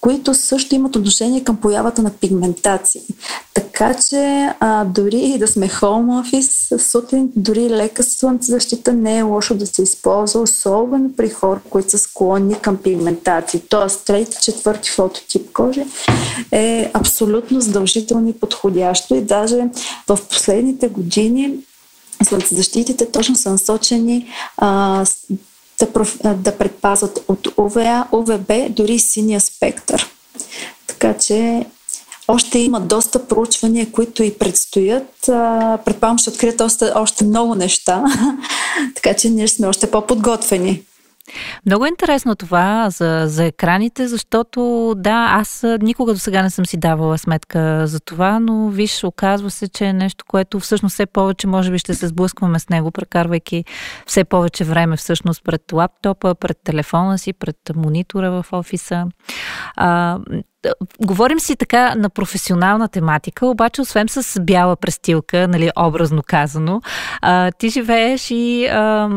които 0.00 0.34
също 0.34 0.74
имат 0.74 0.96
отношение 0.96 1.44
към 1.44 1.56
появата 1.56 2.02
на 2.02 2.10
пигментации. 2.10 3.00
Така 3.54 3.94
че 3.94 4.48
а, 4.60 4.84
дори 4.84 5.18
и 5.18 5.38
да 5.38 5.48
сме 5.48 5.68
хоум 5.68 6.10
офис, 6.18 6.68
сутрин 6.78 7.28
дори 7.36 7.70
лека 7.70 8.02
слънцезащита 8.02 8.92
не 8.92 9.18
е 9.18 9.22
лошо 9.22 9.54
да 9.54 9.66
се 9.66 9.82
използва, 9.82 10.40
особено 10.40 11.12
при 11.16 11.30
хора, 11.30 11.60
които 11.70 11.90
са 11.90 11.98
склонни 11.98 12.54
към 12.54 12.76
пигментации. 12.76 13.62
Тоест, 13.68 14.04
трети, 14.04 14.36
четвърти 14.42 14.90
фототип 14.90 15.52
кожи 15.52 15.84
е 16.52 16.90
абсолютно 16.94 17.60
задължително 17.60 18.28
и 18.28 18.32
подходящо 18.32 19.14
и 19.14 19.20
даже 19.40 19.68
в 20.08 20.18
последните 20.30 20.88
години 20.88 21.54
слънцезащитите 22.24 23.12
точно 23.12 23.36
са 23.36 23.50
насочени 23.50 24.26
а, 24.56 25.04
да, 25.80 26.34
да 26.34 26.58
предпазват 26.58 27.24
от 27.28 27.48
УВА, 27.58 28.06
УВБ, 28.12 28.52
дори 28.70 28.98
синия 28.98 29.40
спектър. 29.40 30.10
Така 30.86 31.18
че 31.18 31.66
още 32.28 32.58
има 32.58 32.80
доста 32.80 33.26
проучвания, 33.28 33.92
които 33.92 34.22
и 34.22 34.38
предстоят. 34.38 35.14
Предполагам, 35.84 36.18
ще 36.18 36.30
открият 36.30 36.60
още, 36.60 36.92
още 36.94 37.24
много 37.24 37.54
неща, 37.54 38.04
така 38.94 39.14
че 39.14 39.30
ние 39.30 39.48
сме 39.48 39.66
още 39.66 39.90
по-подготвени. 39.90 40.82
Много 41.66 41.84
е 41.84 41.88
интересно 41.88 42.34
това 42.34 42.90
за, 42.90 43.24
за 43.26 43.44
екраните, 43.44 44.08
защото 44.08 44.92
да, 44.96 45.26
аз 45.30 45.66
никога 45.82 46.12
до 46.12 46.18
сега 46.18 46.42
не 46.42 46.50
съм 46.50 46.66
си 46.66 46.76
давала 46.76 47.18
сметка 47.18 47.86
за 47.86 48.00
това, 48.00 48.40
но 48.40 48.68
виж, 48.68 49.04
оказва 49.04 49.50
се, 49.50 49.68
че 49.68 49.84
е 49.84 49.92
нещо, 49.92 50.24
което 50.28 50.60
всъщност 50.60 50.92
все 50.92 51.06
повече 51.06 51.46
може 51.46 51.70
би 51.70 51.78
ще 51.78 51.94
се 51.94 52.06
сблъскваме 52.06 52.58
с 52.58 52.68
него, 52.68 52.90
прекарвайки 52.90 53.64
все 54.06 54.24
повече 54.24 54.64
време 54.64 54.96
всъщност 54.96 55.44
пред 55.44 55.72
лаптопа, 55.72 56.34
пред 56.34 56.58
телефона 56.64 57.18
си, 57.18 57.32
пред 57.32 57.56
монитора 57.76 58.30
в 58.30 58.46
офиса. 58.52 59.06
А, 59.76 60.18
говорим 61.00 61.40
си 61.40 61.56
така 61.56 61.94
на 61.94 62.10
професионална 62.10 62.88
тематика, 62.88 63.46
обаче 63.46 63.80
освен 63.80 64.08
с 64.08 64.40
бяла 64.40 64.76
престилка, 64.76 65.48
нали, 65.48 65.70
образно 65.78 66.22
казано, 66.26 66.82
а, 67.22 67.52
ти 67.52 67.68
живееш 67.68 68.30
и 68.30 68.66
а, 68.66 69.10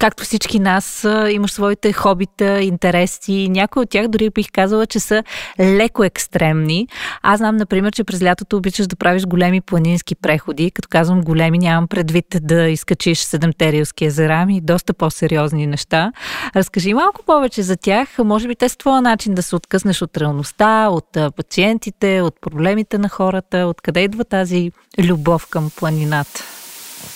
както 0.00 0.22
всички 0.22 0.58
нас 0.58 1.06
имаш 1.30 1.52
своите 1.52 1.92
хобита, 1.92 2.60
интереси, 2.60 3.48
някои 3.50 3.82
от 3.82 3.90
тях 3.90 4.08
дори 4.08 4.30
бих 4.30 4.46
казала, 4.52 4.86
че 4.86 5.00
са 5.00 5.22
леко 5.60 6.04
екстремни. 6.04 6.88
Аз 7.22 7.38
знам, 7.38 7.56
например, 7.56 7.92
че 7.92 8.04
през 8.04 8.22
лятото 8.22 8.56
обичаш 8.56 8.86
да 8.86 8.96
правиш 8.96 9.26
големи 9.26 9.60
планински 9.60 10.14
преходи. 10.14 10.70
Като 10.70 10.88
казвам 10.88 11.20
големи, 11.20 11.58
нямам 11.58 11.88
предвид 11.88 12.26
да 12.40 12.68
изкачиш 12.68 13.18
седемтериалски 13.18 14.04
езера, 14.04 14.46
и 14.50 14.60
доста 14.60 14.94
по-сериозни 14.94 15.66
неща. 15.66 16.12
Разкажи 16.56 16.94
малко 16.94 17.22
повече 17.26 17.62
за 17.62 17.76
тях. 17.76 18.08
Може 18.18 18.48
би 18.48 18.54
те 18.54 18.68
с 18.68 18.76
твоя 18.76 19.02
начин 19.02 19.34
да 19.34 19.42
се 19.42 19.56
откъснеш 19.56 20.02
от 20.02 20.16
реалността 20.16 20.59
болестта, 20.60 20.88
от 20.90 21.36
пациентите, 21.36 22.20
от 22.20 22.40
проблемите 22.40 22.98
на 22.98 23.08
хората? 23.08 23.58
Откъде 23.58 24.00
идва 24.00 24.24
тази 24.24 24.72
любов 24.98 25.46
към 25.50 25.70
планината? 25.76 26.59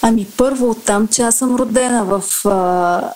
Ами 0.03 0.27
първо 0.37 0.71
от 0.71 0.85
там, 0.85 1.09
че 1.09 1.23
аз 1.23 1.35
съм 1.35 1.57
родена 1.57 2.05
в 2.05 2.23
а, 2.45 2.51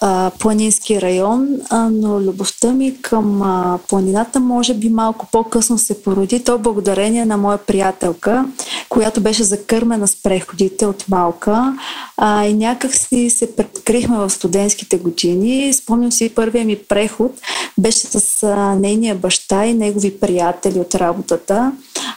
а, 0.00 0.30
планински 0.38 1.00
район, 1.00 1.48
а, 1.70 1.88
но 1.92 2.20
любовта 2.20 2.72
ми 2.72 3.02
към 3.02 3.42
а, 3.42 3.78
планината 3.88 4.40
може 4.40 4.74
би 4.74 4.88
малко 4.88 5.26
по-късно 5.32 5.78
се 5.78 6.02
породи. 6.02 6.44
То 6.44 6.58
благодарение 6.58 7.24
на 7.24 7.36
моя 7.36 7.58
приятелка, 7.58 8.44
която 8.88 9.20
беше 9.20 9.44
закърмена 9.44 10.08
с 10.08 10.22
преходите 10.22 10.86
от 10.86 11.04
малка 11.08 11.76
а, 12.16 12.44
и 12.44 12.54
някак 12.54 12.94
си 12.94 13.30
се 13.30 13.56
предкрихме 13.56 14.16
в 14.16 14.30
студентските 14.30 14.98
години. 14.98 15.72
Спомням 15.72 16.12
си 16.12 16.34
първия 16.34 16.64
ми 16.64 16.76
преход 16.76 17.32
беше 17.78 17.98
с 17.98 18.42
а, 18.42 18.74
нейния 18.74 19.14
баща 19.14 19.66
и 19.66 19.74
негови 19.74 20.20
приятели 20.20 20.80
от 20.80 20.94
работата. 20.94 21.72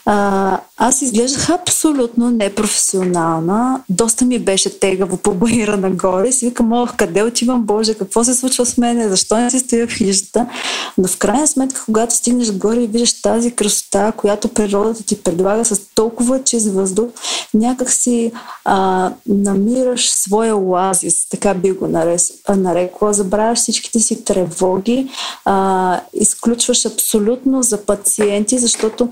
А, 0.05 0.59
аз 0.77 1.01
изглеждах 1.01 1.49
абсолютно 1.49 2.29
непрофесионална. 2.29 3.83
Доста 3.89 4.25
ми 4.25 4.39
беше 4.51 4.79
тегаво 4.79 5.17
по 5.17 5.33
баира 5.33 5.77
нагоре. 5.77 6.31
Си 6.31 6.45
викам, 6.45 6.73
ох, 6.73 6.95
къде 6.95 7.23
отивам, 7.23 7.61
Боже, 7.63 7.93
какво 7.93 8.23
се 8.23 8.33
случва 8.33 8.65
с 8.65 8.77
мене, 8.77 9.09
защо 9.09 9.37
не 9.37 9.49
си 9.49 9.59
стоя 9.59 9.87
в 9.87 9.91
хижата? 9.91 10.47
Но 10.97 11.07
в 11.07 11.17
крайна 11.17 11.47
сметка, 11.47 11.81
когато 11.85 12.15
стигнеш 12.15 12.51
горе 12.51 12.81
и 12.81 12.87
видиш 12.87 13.21
тази 13.21 13.51
красота, 13.51 14.11
която 14.17 14.47
природата 14.47 15.03
ти 15.03 15.23
предлага 15.23 15.65
с 15.65 15.81
толкова 15.95 16.43
чист 16.43 16.67
въздух, 16.67 17.09
някак 17.53 17.91
си 17.91 18.31
а, 18.65 19.11
намираш 19.27 20.11
своя 20.11 20.55
оазис, 20.55 21.29
така 21.29 21.53
би 21.53 21.71
го 21.71 21.87
нарекла. 22.49 23.13
Забравяш 23.13 23.59
всичките 23.59 23.99
си 23.99 24.23
тревоги, 24.23 25.07
а, 25.45 25.99
изключваш 26.13 26.85
абсолютно 26.85 27.63
за 27.63 27.85
пациенти, 27.85 28.57
защото 28.57 29.09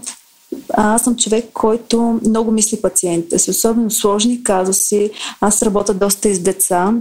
аз 0.74 1.04
съм 1.04 1.16
човек, 1.16 1.46
който 1.54 2.20
много 2.26 2.52
мисли 2.52 2.82
пациентите 2.82 3.40
си, 3.40 3.52
особено 3.52 3.92
сложни 3.92 4.44
казуси. 4.44 5.12
Аз 5.42 5.64
работя 5.64 5.94
доста 5.94 6.30
и 6.30 6.36
с 6.36 6.40
деца. 6.40 6.94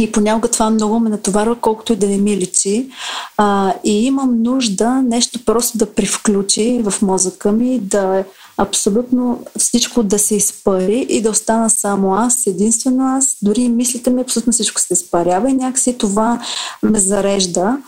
И 0.00 0.12
понякога 0.12 0.48
това 0.48 0.70
много 0.70 1.00
ме 1.00 1.10
натоварва, 1.10 1.56
колкото 1.56 1.92
и 1.92 1.96
да 1.96 2.06
не 2.08 2.18
ми 2.18 2.36
личи. 2.36 2.88
А, 3.36 3.74
и 3.84 4.04
имам 4.06 4.42
нужда 4.42 4.90
нещо 4.90 5.44
просто 5.44 5.78
да 5.78 5.94
привключи 5.94 6.82
в 6.84 7.02
мозъка 7.02 7.52
ми, 7.52 7.78
да 7.78 8.24
абсолютно 8.56 9.44
всичко 9.58 10.02
да 10.02 10.18
се 10.18 10.34
изпари 10.34 11.06
и 11.08 11.22
да 11.22 11.30
остана 11.30 11.70
само 11.70 12.14
аз, 12.14 12.46
единствено 12.46 13.16
аз. 13.16 13.36
Дори 13.42 13.68
мислите 13.68 14.10
ми, 14.10 14.22
абсолютно 14.22 14.52
всичко 14.52 14.80
се 14.80 14.92
изпарява 14.92 15.50
и 15.50 15.54
някакси 15.54 15.98
това 15.98 16.40
ме 16.82 16.98
зарежда. 16.98 17.78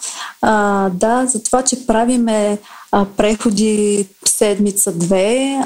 А, 0.43 0.89
да, 0.89 1.27
за 1.27 1.43
това, 1.43 1.63
че 1.63 1.87
правиме 1.87 2.59
а, 2.93 3.05
преходи 3.17 4.07
седмица-две, 4.41 5.61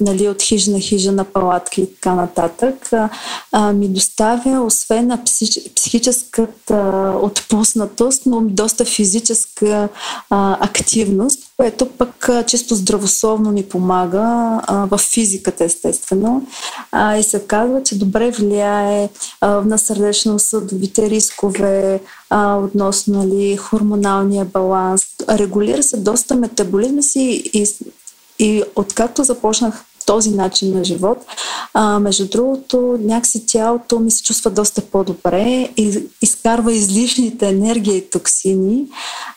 нали, 0.00 0.28
от 0.28 0.42
хижа 0.42 0.70
на 0.70 0.80
хижа 0.80 1.12
на 1.12 1.24
палатки 1.24 1.80
и 1.82 1.94
така 1.94 2.14
нататък, 2.14 2.92
а, 2.92 3.08
а, 3.52 3.72
ми 3.72 3.88
доставя, 3.88 4.64
освен 4.66 5.06
на 5.06 5.24
псих, 5.24 5.74
психическата 5.74 7.12
отпуснатост, 7.22 8.22
но 8.26 8.40
доста 8.40 8.84
физическа 8.84 9.88
а, 10.30 10.66
активност, 10.66 11.40
което 11.56 11.86
пък 11.86 12.28
а, 12.28 12.42
чисто 12.42 12.74
здравословно 12.74 13.52
ни 13.52 13.62
помага 13.62 14.20
в 14.68 14.98
физиката, 14.98 15.64
естествено. 15.64 16.46
А, 16.92 17.16
и 17.16 17.22
се 17.22 17.40
казва, 17.46 17.82
че 17.82 17.98
добре 17.98 18.30
влияе 18.30 19.08
а, 19.40 19.48
на 19.48 19.78
сърдечно-съдовите 19.78 21.10
рискове, 21.10 22.00
а, 22.30 22.56
относно 22.56 23.18
нали, 23.18 23.56
хормоналния 23.56 24.44
баланс. 24.44 25.02
Регулира 25.28 25.82
се 25.82 25.96
доста 25.96 26.23
метаболизма 26.30 27.02
си 27.02 27.50
и, 27.52 27.66
и 28.38 28.62
откакто 28.74 29.24
започнах 29.24 29.84
този 30.06 30.30
начин 30.30 30.78
на 30.78 30.84
живот. 30.84 31.18
А, 31.74 31.98
между 31.98 32.28
другото, 32.28 32.98
някакси 33.00 33.46
тялото 33.46 33.98
ми 33.98 34.10
се 34.10 34.22
чувства 34.22 34.50
доста 34.50 34.80
по-добре 34.80 35.68
и 35.76 36.08
изкарва 36.22 36.72
излишните 36.72 37.48
енергии 37.48 37.96
и 37.96 38.10
токсини 38.10 38.84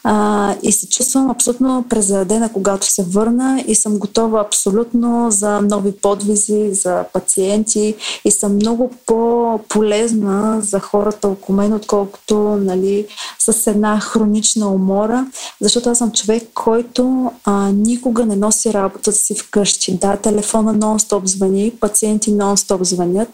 а, 0.03 0.56
и 0.63 0.71
се 0.71 0.89
чувствам 0.89 1.30
абсолютно 1.30 1.86
презаредена, 1.89 2.53
когато 2.53 2.93
се 2.93 3.03
върна 3.03 3.63
и 3.67 3.75
съм 3.75 3.97
готова 3.97 4.41
абсолютно 4.41 5.32
за 5.32 5.62
нови 5.62 5.91
подвизи, 5.91 6.69
за 6.73 7.06
пациенти 7.13 7.95
и 8.25 8.32
съм 8.32 8.56
много 8.56 8.91
по-полезна 9.06 10.62
за 10.62 10.80
хората 10.80 11.27
около 11.27 11.56
мен, 11.58 11.73
отколкото 11.73 12.38
нали, 12.39 13.08
с 13.39 13.67
една 13.67 13.99
хронична 13.99 14.73
умора, 14.73 15.25
защото 15.62 15.89
аз 15.89 15.97
съм 15.97 16.12
човек, 16.12 16.43
който 16.53 17.32
а, 17.45 17.71
никога 17.71 18.25
не 18.25 18.36
носи 18.36 18.73
работата 18.73 19.12
си 19.12 19.36
вкъщи. 19.36 19.97
Да, 19.97 20.17
телефона 20.58 20.74
нон-стоп 20.74 21.26
звъни, 21.26 21.74
пациенти 21.80 22.32
нон-стоп 22.32 22.84
звънят, 22.84 23.30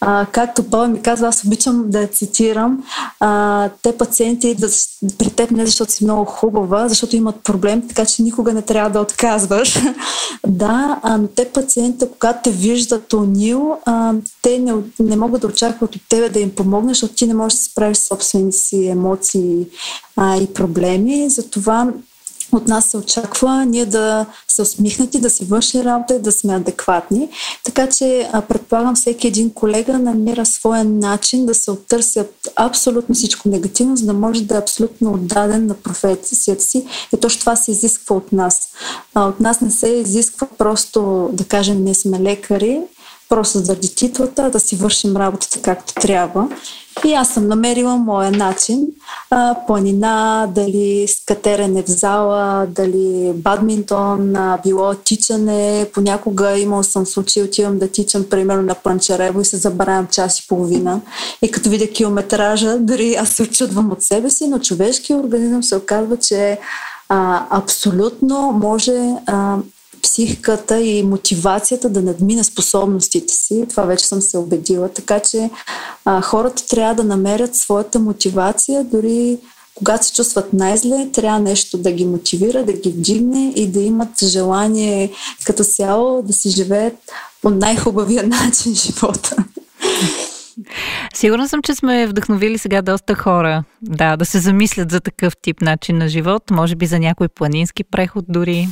а, 0.00 0.26
както 0.32 0.62
Павел 0.62 0.88
ми 0.88 1.02
казва, 1.02 1.28
аз 1.28 1.44
обичам 1.44 1.84
да 1.90 2.06
цитирам, 2.06 2.84
а, 3.20 3.68
те 3.82 3.96
пациенти 3.96 4.48
идват 4.48 4.72
при 5.18 5.30
теб 5.30 5.50
не 5.50 5.66
защото 5.66 5.92
си 5.92 6.04
много 6.04 6.24
хубава, 6.24 6.88
защото 6.88 7.16
имат 7.16 7.44
проблем, 7.44 7.88
така 7.88 8.04
че 8.04 8.22
никога 8.22 8.52
не 8.52 8.62
трябва 8.62 8.90
да 8.90 9.00
отказваш. 9.00 9.78
да, 10.46 11.00
а, 11.02 11.18
но 11.18 11.28
те 11.28 11.48
пациентите, 11.48 12.08
когато 12.18 12.38
те 12.44 12.50
виждат 12.50 13.12
унил, 13.12 13.76
а, 13.84 14.14
те 14.42 14.58
не, 14.58 14.74
не 15.00 15.16
могат 15.16 15.40
да 15.40 15.46
очакват 15.46 15.96
от 15.96 16.02
тебе 16.08 16.28
да 16.28 16.40
им 16.40 16.54
помогнеш, 16.54 16.96
защото 16.96 17.14
ти 17.14 17.26
не 17.26 17.34
можеш 17.34 17.58
да 17.58 17.62
се 17.62 17.70
справиш 17.70 17.96
с 17.96 18.06
собствените 18.06 18.56
си 18.56 18.86
емоции 18.86 19.66
а, 20.16 20.36
и 20.36 20.46
проблеми. 20.46 21.30
Затова 21.30 21.92
от 22.52 22.68
нас 22.68 22.84
се 22.84 22.96
очаква 22.96 23.64
ние 23.64 23.86
да 23.86 24.26
се 24.48 24.62
усмихнати, 24.62 25.20
да 25.20 25.30
си 25.30 25.44
върши 25.44 25.84
работа 25.84 26.14
и 26.14 26.22
да 26.22 26.32
сме 26.32 26.54
адекватни. 26.54 27.28
Така 27.64 27.88
че 27.88 28.30
предполагам 28.48 28.94
всеки 28.94 29.26
един 29.26 29.50
колега 29.50 29.98
намира 29.98 30.46
своя 30.46 30.84
начин 30.84 31.46
да 31.46 31.54
се 31.54 31.70
оттърси 31.70 32.20
абсолютно 32.56 33.14
всичко 33.14 33.48
негативно, 33.48 33.96
за 33.96 34.06
да 34.06 34.12
може 34.12 34.44
да 34.44 34.54
е 34.54 34.58
абсолютно 34.58 35.12
отдаден 35.12 35.66
на 35.66 35.74
професията 35.74 36.62
си. 36.62 36.86
И 37.14 37.20
точно 37.20 37.40
това 37.40 37.56
се 37.56 37.70
изисква 37.70 38.16
от 38.16 38.32
нас. 38.32 38.68
От 39.14 39.40
нас 39.40 39.60
не 39.60 39.70
се 39.70 39.88
изисква 39.88 40.46
просто 40.58 41.30
да 41.32 41.44
кажем, 41.44 41.84
ние 41.84 41.94
сме 41.94 42.20
лекари, 42.20 42.80
просто 43.28 43.58
заради 43.58 43.94
титлата, 43.94 44.50
да 44.50 44.60
си 44.60 44.76
вършим 44.76 45.16
работата 45.16 45.62
както 45.62 45.94
трябва. 45.94 46.48
И 47.04 47.14
аз 47.14 47.28
съм 47.28 47.48
намерила 47.48 47.96
моя 47.96 48.30
начин. 48.30 48.86
А, 49.30 49.56
планина, 49.66 50.46
дали 50.54 51.08
скатерене 51.08 51.82
в 51.82 51.86
зала, 51.86 52.66
дали 52.68 53.32
бадминтон, 53.34 54.36
а, 54.36 54.58
било 54.62 54.94
тичане. 54.94 55.86
Понякога 55.94 56.58
имал 56.58 56.82
съм 56.82 57.06
случай, 57.06 57.42
отивам 57.42 57.78
да 57.78 57.88
тичам, 57.88 58.24
примерно 58.30 58.62
на 58.62 58.74
Панчарево 58.74 59.40
и 59.40 59.44
се 59.44 59.56
забравям 59.56 60.06
час 60.06 60.38
и 60.38 60.48
половина. 60.48 61.00
И 61.42 61.50
като 61.50 61.70
видя 61.70 61.88
километража, 61.88 62.78
дори 62.78 63.14
аз 63.14 63.28
се 63.28 63.42
очудвам 63.42 63.92
от 63.92 64.02
себе 64.02 64.30
си, 64.30 64.48
но 64.48 64.58
човешкият 64.58 65.24
организъм 65.24 65.62
се 65.62 65.76
оказва, 65.76 66.16
че 66.16 66.58
а, 67.08 67.46
абсолютно 67.50 68.52
може 68.52 69.14
а, 69.26 69.56
психиката 70.02 70.80
и 70.80 71.02
мотивацията 71.02 71.88
да 71.88 72.02
надмина 72.02 72.44
способностите 72.44 73.34
си. 73.34 73.64
Това 73.70 73.82
вече 73.82 74.06
съм 74.06 74.20
се 74.20 74.38
убедила. 74.38 74.88
Така 74.88 75.20
че 75.20 75.50
а, 76.04 76.20
хората 76.20 76.66
трябва 76.66 76.94
да 76.94 77.04
намерят 77.04 77.56
своята 77.56 77.98
мотивация, 77.98 78.84
дори 78.84 79.38
когато 79.74 80.06
се 80.06 80.12
чувстват 80.12 80.52
най-зле, 80.52 81.08
трябва 81.12 81.40
нещо 81.40 81.78
да 81.78 81.92
ги 81.92 82.04
мотивира, 82.04 82.64
да 82.64 82.72
ги 82.72 82.90
вдигне 82.90 83.52
и 83.56 83.66
да 83.66 83.80
имат 83.80 84.08
желание 84.24 85.12
като 85.44 85.64
цяло 85.64 86.22
да 86.22 86.32
си 86.32 86.50
живеят 86.50 86.94
по 87.42 87.50
най-хубавия 87.50 88.22
начин 88.28 88.74
живота. 88.74 89.36
Сигурна 91.14 91.48
съм, 91.48 91.62
че 91.62 91.74
сме 91.74 92.06
вдъхновили 92.06 92.58
сега 92.58 92.82
доста 92.82 93.14
хора, 93.14 93.64
да, 93.82 94.16
да 94.16 94.24
се 94.24 94.38
замислят 94.38 94.90
за 94.90 95.00
такъв 95.00 95.36
тип 95.42 95.60
начин 95.60 95.98
на 95.98 96.08
живот, 96.08 96.50
може 96.50 96.76
би 96.76 96.86
за 96.86 96.98
някой 96.98 97.28
планински 97.28 97.84
преход 97.84 98.24
дори. 98.28 98.68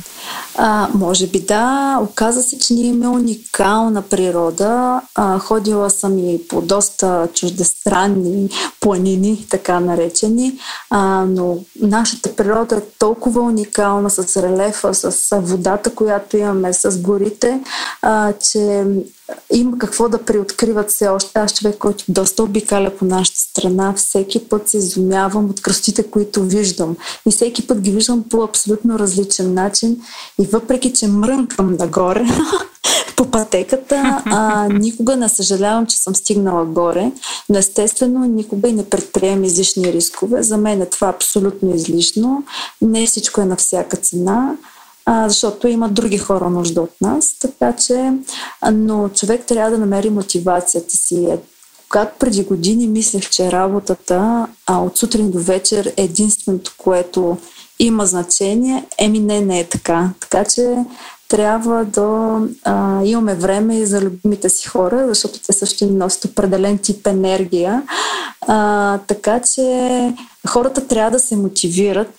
А, 0.57 0.87
може 0.93 1.27
би 1.27 1.39
да. 1.39 1.97
Оказа 2.01 2.43
се, 2.43 2.59
че 2.59 2.73
ние 2.73 2.85
имаме 2.85 3.07
уникална 3.07 4.01
природа. 4.01 5.01
А, 5.15 5.39
ходила 5.39 5.89
съм 5.89 6.19
и 6.19 6.47
по 6.47 6.61
доста 6.61 7.27
чуждестранни 7.33 8.49
планини, 8.81 9.45
така 9.49 9.79
наречени, 9.79 10.59
а, 10.89 11.25
но 11.27 11.57
нашата 11.81 12.35
природа 12.35 12.75
е 12.75 12.81
толкова 12.99 13.41
уникална 13.41 14.09
с 14.09 14.43
релефа, 14.43 14.93
с 14.93 15.39
водата, 15.41 15.95
която 15.95 16.37
имаме, 16.37 16.73
с 16.73 17.01
горите, 17.01 17.59
а, 18.01 18.33
че 18.33 18.85
има 19.53 19.77
какво 19.77 20.09
да 20.09 20.17
приоткриват 20.17 20.89
все 20.89 21.07
още. 21.07 21.39
Аз 21.39 21.53
човек, 21.53 21.77
който 21.77 22.03
доста 22.07 22.43
обикаля 22.43 22.89
по 22.99 23.05
нашата 23.05 23.39
страна, 23.39 23.93
всеки 23.93 24.49
път 24.49 24.69
се 24.69 24.77
изумявам 24.77 25.49
от 25.49 25.61
кръстите, 25.61 26.03
които 26.03 26.43
виждам. 26.43 26.95
И 27.27 27.31
всеки 27.31 27.67
път 27.67 27.81
ги 27.81 27.91
виждам 27.91 28.23
по 28.29 28.43
абсолютно 28.43 28.99
различен 28.99 29.53
начин. 29.53 30.01
И 30.41 30.45
въпреки, 30.45 30.93
че 30.93 31.07
мрънкам 31.07 31.75
нагоре 31.79 32.25
по 33.15 33.31
пътеката, 33.31 34.23
а, 34.25 34.67
никога 34.67 35.15
не 35.15 35.29
съжалявам, 35.29 35.85
че 35.85 35.97
съм 35.97 36.15
стигнала 36.15 36.65
горе. 36.65 37.11
Но 37.49 37.57
естествено, 37.57 38.25
никога 38.25 38.69
и 38.69 38.73
не 38.73 38.89
предприемам 38.89 39.43
излишни 39.43 39.93
рискове. 39.93 40.43
За 40.43 40.57
мен 40.57 40.81
е 40.81 40.85
това 40.85 41.07
абсолютно 41.07 41.75
излишно. 41.75 42.43
Не 42.81 43.07
всичко 43.07 43.41
е 43.41 43.45
на 43.45 43.55
всяка 43.55 43.97
цена 43.97 44.55
а, 45.09 45.29
защото 45.29 45.67
има 45.67 45.89
други 45.89 46.17
хора 46.17 46.49
нужда 46.49 46.81
от 46.81 47.01
нас. 47.01 47.35
Така 47.39 47.73
че, 47.75 48.13
но 48.73 49.09
човек 49.09 49.45
трябва 49.45 49.71
да 49.71 49.77
намери 49.77 50.09
мотивацията 50.09 50.97
си. 50.97 51.27
Когато 51.89 52.19
преди 52.19 52.43
години 52.43 52.87
мислех, 52.87 53.29
че 53.29 53.51
работата 53.51 54.47
а, 54.67 54.77
от 54.77 54.97
сутрин 54.97 55.31
до 55.31 55.39
вечер 55.39 55.93
е 55.97 56.03
единственото, 56.03 56.73
което 56.77 57.37
има 57.79 58.05
значение, 58.05 58.85
еми 58.97 59.19
не, 59.19 59.41
не 59.41 59.59
е 59.59 59.67
така. 59.67 60.09
Така 60.19 60.45
че 60.45 60.75
трябва 61.27 61.85
да 61.85 62.39
а, 62.63 63.03
имаме 63.03 63.35
време 63.35 63.77
и 63.77 63.85
за 63.85 64.01
любимите 64.01 64.49
си 64.49 64.67
хора, 64.67 65.05
защото 65.07 65.39
те 65.39 65.53
също 65.53 65.85
ни 65.85 65.91
носят 65.91 66.25
определен 66.25 66.77
тип 66.77 67.07
енергия. 67.07 67.83
А, 68.41 68.97
така 68.97 69.41
че 69.53 70.13
хората 70.47 70.87
трябва 70.87 71.11
да 71.11 71.19
се 71.19 71.35
мотивират 71.35 72.09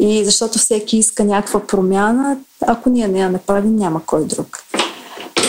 и 0.00 0.24
защото 0.24 0.58
всеки 0.58 0.98
иска 0.98 1.24
някаква 1.24 1.66
промяна, 1.66 2.36
ако 2.66 2.90
ние 2.90 3.08
не 3.08 3.20
я 3.20 3.30
направим, 3.30 3.76
няма 3.76 4.00
кой 4.06 4.24
друг. 4.24 4.64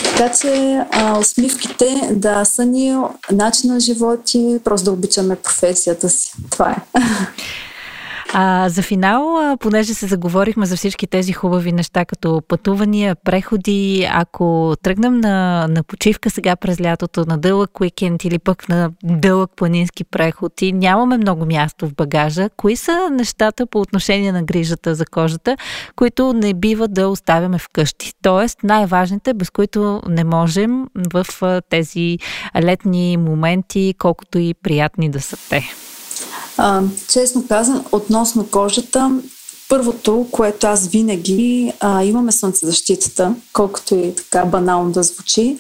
Така 0.04 0.32
че 0.42 0.82
а, 0.92 1.20
усмивките 1.20 2.10
да 2.12 2.46
са 2.46 2.66
ни 2.66 2.96
начин 3.32 3.74
на 3.74 3.80
живот 3.80 4.34
и 4.34 4.60
просто 4.64 4.86
да 4.86 4.92
обичаме 4.92 5.36
професията 5.36 6.10
си. 6.10 6.34
Това 6.50 6.72
е. 6.72 7.00
А 8.34 8.70
за 8.70 8.82
финал, 8.82 9.56
понеже 9.60 9.94
се 9.94 10.08
заговорихме 10.08 10.66
за 10.66 10.78
всички 10.78 11.08
тези 11.08 11.34
хубави 11.34 11.72
неща, 11.72 12.06
като 12.06 12.42
пътувания, 12.48 13.16
преходи, 13.16 14.08
ако 14.12 14.76
тръгнем 14.84 15.20
на, 15.20 15.68
на 15.70 15.84
почивка 15.84 16.30
сега 16.30 16.56
през 16.56 16.82
лятото, 16.82 17.26
на 17.28 17.38
дълъг 17.38 17.80
уикенд 17.80 18.24
или 18.24 18.40
пък 18.40 18.70
на 18.70 18.92
дълъг 19.04 19.52
планински 19.56 20.04
преход 20.04 20.62
и 20.62 20.72
нямаме 20.72 21.18
много 21.18 21.46
място 21.46 21.88
в 21.88 21.96
багажа, 21.96 22.50
кои 22.58 22.76
са 22.76 23.10
нещата 23.12 23.66
по 23.66 23.82
отношение 23.82 24.32
на 24.32 24.44
грижата 24.44 24.96
за 24.96 25.06
кожата, 25.06 25.58
които 25.96 26.34
не 26.34 26.54
бива 26.54 26.88
да 26.88 27.08
оставяме 27.08 27.58
вкъщи? 27.58 28.14
Тоест 28.22 28.64
най-важните, 28.64 29.34
без 29.34 29.50
които 29.50 30.02
не 30.10 30.24
можем 30.24 30.86
в 31.14 31.26
тези 31.70 32.18
летни 32.62 33.18
моменти, 33.18 33.96
колкото 33.98 34.40
и 34.40 34.54
приятни 34.54 35.10
да 35.10 35.22
са 35.22 35.38
те. 35.50 35.64
А, 36.58 36.82
честно 37.08 37.48
казан, 37.48 37.86
относно 37.92 38.48
кожата, 38.52 39.12
първото, 39.70 40.28
което 40.32 40.68
аз 40.68 40.88
винаги 40.88 41.74
а, 41.80 42.04
имаме 42.04 42.32
слънцезащитата, 42.32 43.36
колкото 43.54 43.96
и 43.96 44.16
така 44.16 44.46
банално 44.46 44.92
да 44.92 45.04
звучи, 45.04 45.58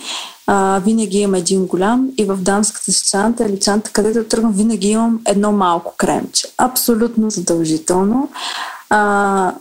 а, 0.47 0.81
винаги 0.85 1.19
имам 1.19 1.35
един 1.35 1.65
голям 1.65 2.09
и 2.17 2.25
в 2.25 2.37
дамската 2.37 2.91
си 2.91 3.09
чанта 3.09 3.45
или 3.45 3.59
чанта, 3.59 3.91
където 3.91 4.23
тръгвам, 4.23 4.53
винаги 4.53 4.87
имам 4.87 5.19
едно 5.25 5.51
малко 5.51 5.93
кремче. 5.97 6.47
Абсолютно 6.57 7.29
задължително. 7.29 8.29
А, 8.89 9.53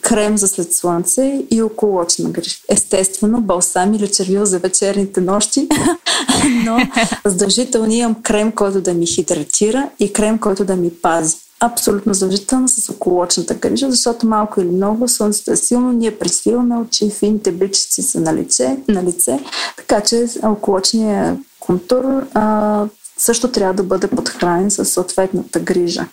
крем 0.00 0.38
за 0.38 0.48
след 0.48 0.74
слънце 0.74 1.44
и 1.50 1.62
околочна 1.62 2.30
гриж. 2.30 2.62
Естествено, 2.68 3.40
балсам 3.40 3.94
или 3.94 4.10
червил 4.10 4.44
за 4.44 4.58
вечерните 4.58 5.20
нощи, 5.20 5.68
но 6.64 6.78
задължително 7.24 7.92
имам 7.92 8.22
крем, 8.22 8.52
който 8.52 8.80
да 8.80 8.94
ми 8.94 9.06
хидратира 9.06 9.88
и 9.98 10.12
крем, 10.12 10.38
който 10.38 10.64
да 10.64 10.76
ми 10.76 10.90
пази. 10.90 11.36
Абсолютно 11.60 12.14
задължително 12.14 12.68
с 12.68 12.90
околочната 12.90 13.54
грижа, 13.54 13.90
защото 13.90 14.26
малко 14.26 14.60
или 14.60 14.68
много 14.68 15.08
слънцето 15.08 15.50
е 15.50 15.56
силно, 15.56 15.92
ние 15.92 16.18
присвиваме 16.18 16.76
очи, 16.76 17.10
фините 17.10 17.52
бичици 17.52 18.02
са 18.02 18.20
на 18.20 18.34
лице, 18.34 18.76
на 18.88 19.02
лице 19.02 19.40
така 19.76 20.00
че 20.00 20.26
околочният 20.42 21.38
контур 21.60 22.04
а, 22.34 22.84
също 23.18 23.48
трябва 23.48 23.74
да 23.74 23.82
бъде 23.82 24.08
подхранен 24.08 24.70
със 24.70 24.92
съответната 24.92 25.60
грижа. 25.60 26.06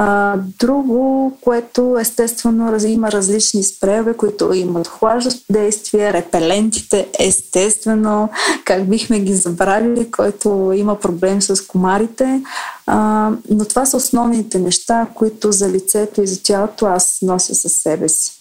А, 0.00 0.36
друго, 0.58 1.32
което 1.40 1.96
естествено 2.00 2.78
има 2.86 3.12
различни 3.12 3.64
спреове, 3.64 4.14
които 4.14 4.52
имат 4.52 4.88
хлаждащо 4.88 5.44
действие, 5.50 6.12
репелентите, 6.12 7.08
естествено, 7.18 8.28
как 8.64 8.88
бихме 8.88 9.20
ги 9.20 9.34
забравили, 9.34 10.10
който 10.10 10.72
има 10.76 10.98
проблем 10.98 11.42
с 11.42 11.66
комарите. 11.66 12.42
А, 12.86 13.30
но 13.50 13.64
това 13.64 13.86
са 13.86 13.96
основните 13.96 14.58
неща, 14.58 15.06
които 15.14 15.52
за 15.52 15.68
лицето 15.68 16.22
и 16.22 16.26
за 16.26 16.42
тялото 16.42 16.86
аз 16.86 17.18
нося 17.22 17.54
със 17.54 17.72
себе 17.72 18.08
си. 18.08 18.32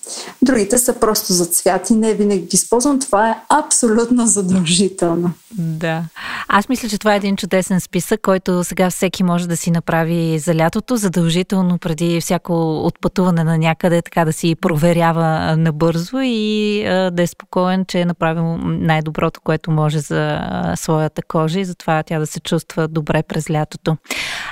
Другите 0.41 0.77
са 0.77 0.93
просто 0.93 1.33
за 1.33 1.45
цвят 1.45 1.89
и 1.89 1.93
не 1.93 2.13
винаги 2.13 2.41
ги 2.41 2.55
използвам. 2.55 2.99
Това 2.99 3.29
е 3.29 3.35
абсолютно 3.49 4.27
задължително. 4.27 5.31
Да. 5.51 6.03
Аз 6.47 6.69
мисля, 6.69 6.89
че 6.89 6.97
това 6.97 7.13
е 7.13 7.17
един 7.17 7.35
чудесен 7.35 7.81
списък, 7.81 8.21
който 8.21 8.63
сега 8.63 8.89
всеки 8.89 9.23
може 9.23 9.47
да 9.47 9.57
си 9.57 9.71
направи 9.71 10.39
за 10.39 10.55
лятото, 10.55 10.97
задължително 10.97 11.46
преди 11.81 12.21
всяко 12.21 12.85
отпътуване 12.85 13.43
на 13.43 13.57
някъде, 13.57 14.01
така 14.01 14.25
да 14.25 14.33
си 14.33 14.55
проверява 14.55 15.57
набързо 15.57 16.17
и 16.23 16.83
да 17.11 17.23
е 17.23 17.27
спокоен, 17.27 17.85
че 17.85 17.99
е 17.99 18.05
направил 18.05 18.57
най-доброто, 18.57 19.41
което 19.41 19.71
може 19.71 19.99
за 19.99 20.41
своята 20.75 21.21
кожа 21.21 21.59
и 21.59 21.65
затова 21.65 22.03
тя 22.03 22.19
да 22.19 22.27
се 22.27 22.39
чувства 22.39 22.87
добре 22.87 23.23
през 23.23 23.49
лятото. 23.49 23.97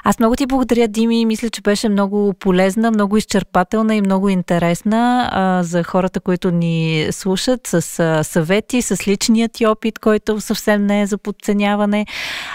Аз 0.04 0.20
много 0.20 0.36
ти 0.36 0.46
благодаря, 0.46 0.88
Дими. 0.88 1.26
Мисля, 1.26 1.50
че 1.50 1.62
беше 1.62 1.90
много 1.90 2.34
полезна, 2.40 2.92
много 2.92 3.18
изчерпателна 3.18 3.96
и 3.96 4.02
много 4.02 4.30
интересна 4.30 5.30
а, 5.32 5.64
за 5.64 5.84
хората, 5.84 6.20
които 6.20 6.52
ни 6.52 7.08
слушат 7.12 7.68
с 7.68 8.00
а, 8.00 8.24
съвети, 8.24 8.82
с 8.82 9.08
личният 9.08 9.52
ти 9.52 9.66
опит, 9.66 10.00
който 10.00 10.42
съвсем 10.42 10.86
не 10.86 11.02
е 11.02 11.06
за 11.06 11.18
подценяване. 11.18 12.06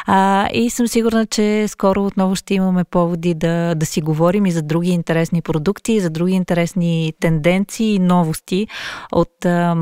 А, 0.07 0.49
и 0.53 0.70
съм 0.70 0.88
сигурна, 0.88 1.26
че 1.26 1.68
скоро 1.68 2.07
отново 2.07 2.36
ще 2.36 2.55
имаме 2.55 2.84
поводи 2.84 3.34
да, 3.34 3.74
да 3.74 3.86
си 3.86 4.01
говорим 4.01 4.30
и 4.35 4.51
за 4.51 4.62
други 4.62 4.91
интересни 4.91 5.43
продукти, 5.43 6.01
за 6.01 6.11
други 6.11 6.33
интересни 6.33 7.12
тенденции 7.20 7.95
и 7.95 7.99
новости 7.99 8.68
от 9.12 9.45
а, 9.45 9.76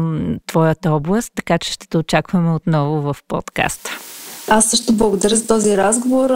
твоята 0.47 0.93
област, 0.93 1.33
така 1.35 1.59
че 1.59 1.73
ще 1.73 1.89
те 1.89 1.99
очакваме 1.99 2.55
отново 2.55 3.13
в 3.13 3.17
подкаста. 3.29 3.91
Аз 4.51 4.65
също 4.65 4.93
благодаря 4.93 5.37
за 5.37 5.47
този 5.47 5.77
разговор. 5.77 6.31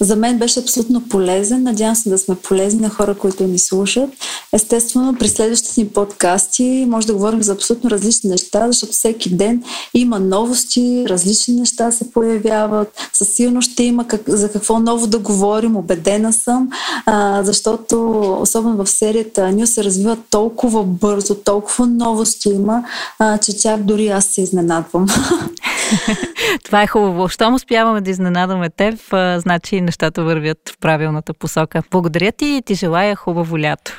За 0.00 0.16
мен 0.16 0.38
беше 0.38 0.60
абсолютно 0.60 1.08
полезен. 1.08 1.62
Надявам 1.62 1.96
се 1.96 2.10
да 2.10 2.18
сме 2.18 2.34
полезни 2.34 2.80
на 2.80 2.88
хора, 2.88 3.14
които 3.14 3.44
ни 3.44 3.58
слушат. 3.58 4.10
Естествено, 4.52 5.16
при 5.18 5.28
следващите 5.28 5.80
ни 5.80 5.88
подкасти 5.88 6.86
може 6.88 7.06
да 7.06 7.12
говорим 7.12 7.42
за 7.42 7.52
абсолютно 7.52 7.90
различни 7.90 8.30
неща, 8.30 8.66
защото 8.66 8.92
всеки 8.92 9.36
ден 9.36 9.62
има 9.94 10.20
новости, 10.20 11.04
различни 11.08 11.54
неща 11.54 11.90
се 11.90 12.10
появяват. 12.10 13.10
Със 13.12 13.28
сигурност 13.28 13.72
ще 13.72 13.82
има 13.82 14.06
как, 14.06 14.20
за 14.26 14.52
какво 14.52 14.78
ново 14.78 15.06
да 15.06 15.18
говорим, 15.18 15.76
убедена 15.76 16.32
съм, 16.32 16.68
а, 17.06 17.42
защото 17.42 18.20
особено 18.40 18.84
в 18.84 18.90
серията 18.90 19.52
Ню 19.52 19.66
се 19.66 19.84
развива 19.84 20.16
толкова 20.30 20.82
бързо, 20.84 21.34
толкова 21.34 21.86
новости 21.86 22.48
има, 22.48 22.84
а, 23.18 23.38
че 23.38 23.58
чак 23.58 23.82
дори 23.82 24.08
аз 24.08 24.24
се 24.24 24.42
изненадвам. 24.42 25.06
Това 26.64 26.82
е 26.82 26.86
хубаво. 26.86 27.28
Щом 27.42 27.54
успяваме 27.54 28.00
да 28.00 28.10
изненадаме 28.10 28.70
теб, 28.70 28.94
значи 29.36 29.80
нещата 29.80 30.24
вървят 30.24 30.58
в 30.68 30.78
правилната 30.80 31.34
посока. 31.34 31.82
Благодаря 31.90 32.32
ти 32.32 32.46
и 32.46 32.62
ти 32.62 32.74
желая 32.74 33.16
хубаво 33.16 33.58
лято. 33.58 33.92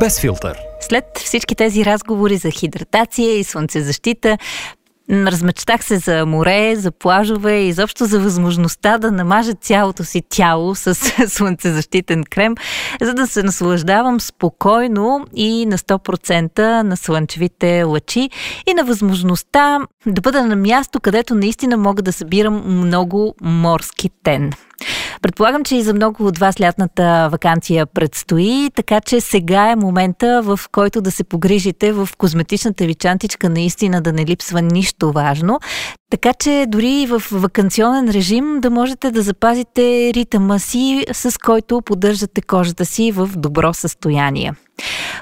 Без 0.00 0.20
филтър. 0.20 0.58
След 0.80 1.04
всички 1.14 1.54
тези 1.54 1.84
разговори 1.84 2.36
за 2.36 2.50
хидратация 2.50 3.38
и 3.38 3.44
слънцезащита, 3.44 4.38
Размечтах 5.10 5.84
се 5.84 5.98
за 5.98 6.26
море, 6.26 6.76
за 6.76 6.90
плажове 6.90 7.60
и 7.60 7.68
изобщо 7.68 8.04
за 8.04 8.20
възможността 8.20 8.98
да 8.98 9.12
намажа 9.12 9.54
цялото 9.54 10.04
си 10.04 10.22
тяло 10.28 10.74
с 10.74 10.94
слънцезащитен 11.28 12.24
крем, 12.30 12.54
за 13.00 13.14
да 13.14 13.26
се 13.26 13.42
наслаждавам 13.42 14.20
спокойно 14.20 15.26
и 15.34 15.66
на 15.66 15.78
100% 15.78 16.82
на 16.82 16.96
слънчевите 16.96 17.82
лъчи 17.82 18.30
и 18.66 18.74
на 18.74 18.84
възможността 18.84 19.78
да 20.06 20.20
бъда 20.20 20.46
на 20.46 20.56
място, 20.56 21.00
където 21.00 21.34
наистина 21.34 21.76
мога 21.76 22.02
да 22.02 22.12
събирам 22.12 22.62
много 22.66 23.34
морски 23.42 24.10
тен. 24.24 24.52
Предполагам, 25.22 25.64
че 25.64 25.76
и 25.76 25.82
за 25.82 25.94
много 25.94 26.26
от 26.26 26.38
вас 26.38 26.60
лятната 26.60 27.28
вакансия 27.32 27.86
предстои, 27.86 28.70
така 28.74 29.00
че 29.00 29.20
сега 29.20 29.70
е 29.70 29.76
момента, 29.76 30.42
в 30.44 30.60
който 30.72 31.00
да 31.00 31.10
се 31.10 31.24
погрижите 31.24 31.92
в 31.92 32.08
козметичната 32.18 32.84
ви 32.84 32.94
чантичка 32.94 33.48
наистина 33.48 34.00
да 34.00 34.12
не 34.12 34.26
липсва 34.26 34.62
нищо 34.62 35.12
важно. 35.12 35.60
Така 36.10 36.32
че 36.34 36.64
дори 36.68 37.06
в 37.06 37.22
вакансионен 37.32 38.10
режим 38.10 38.60
да 38.60 38.70
можете 38.70 39.10
да 39.10 39.22
запазите 39.22 40.14
ритъма 40.14 40.58
си, 40.58 41.06
с 41.12 41.38
който 41.38 41.82
поддържате 41.82 42.42
кожата 42.42 42.84
си 42.84 43.12
в 43.12 43.30
добро 43.36 43.74
състояние. 43.74 44.52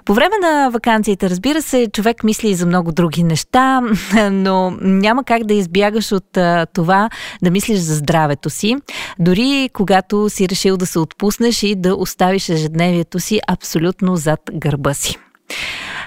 По 0.04 0.14
време 0.14 0.34
на 0.42 0.70
вакансиите, 0.70 1.30
разбира 1.30 1.62
се, 1.62 1.88
човек 1.92 2.24
мисли 2.24 2.48
и 2.48 2.54
за 2.54 2.66
много 2.66 2.92
други 2.92 3.22
неща, 3.22 3.80
но 4.32 4.70
няма 4.80 5.24
как 5.24 5.44
да 5.44 5.54
избягаш 5.54 6.12
от 6.12 6.38
това 6.74 7.10
да 7.42 7.50
мислиш 7.50 7.78
за 7.78 7.94
здравето 7.94 8.50
си, 8.50 8.76
дори 9.18 9.70
когато 9.72 10.30
си 10.30 10.48
решил 10.48 10.76
да 10.76 10.86
се 10.86 10.98
отпуснеш 10.98 11.62
и 11.62 11.74
да 11.74 11.94
оставиш 11.94 12.48
ежедневието 12.48 13.20
си 13.20 13.40
абсолютно 13.48 14.16
зад 14.16 14.40
гърба 14.54 14.94
си. 14.94 15.16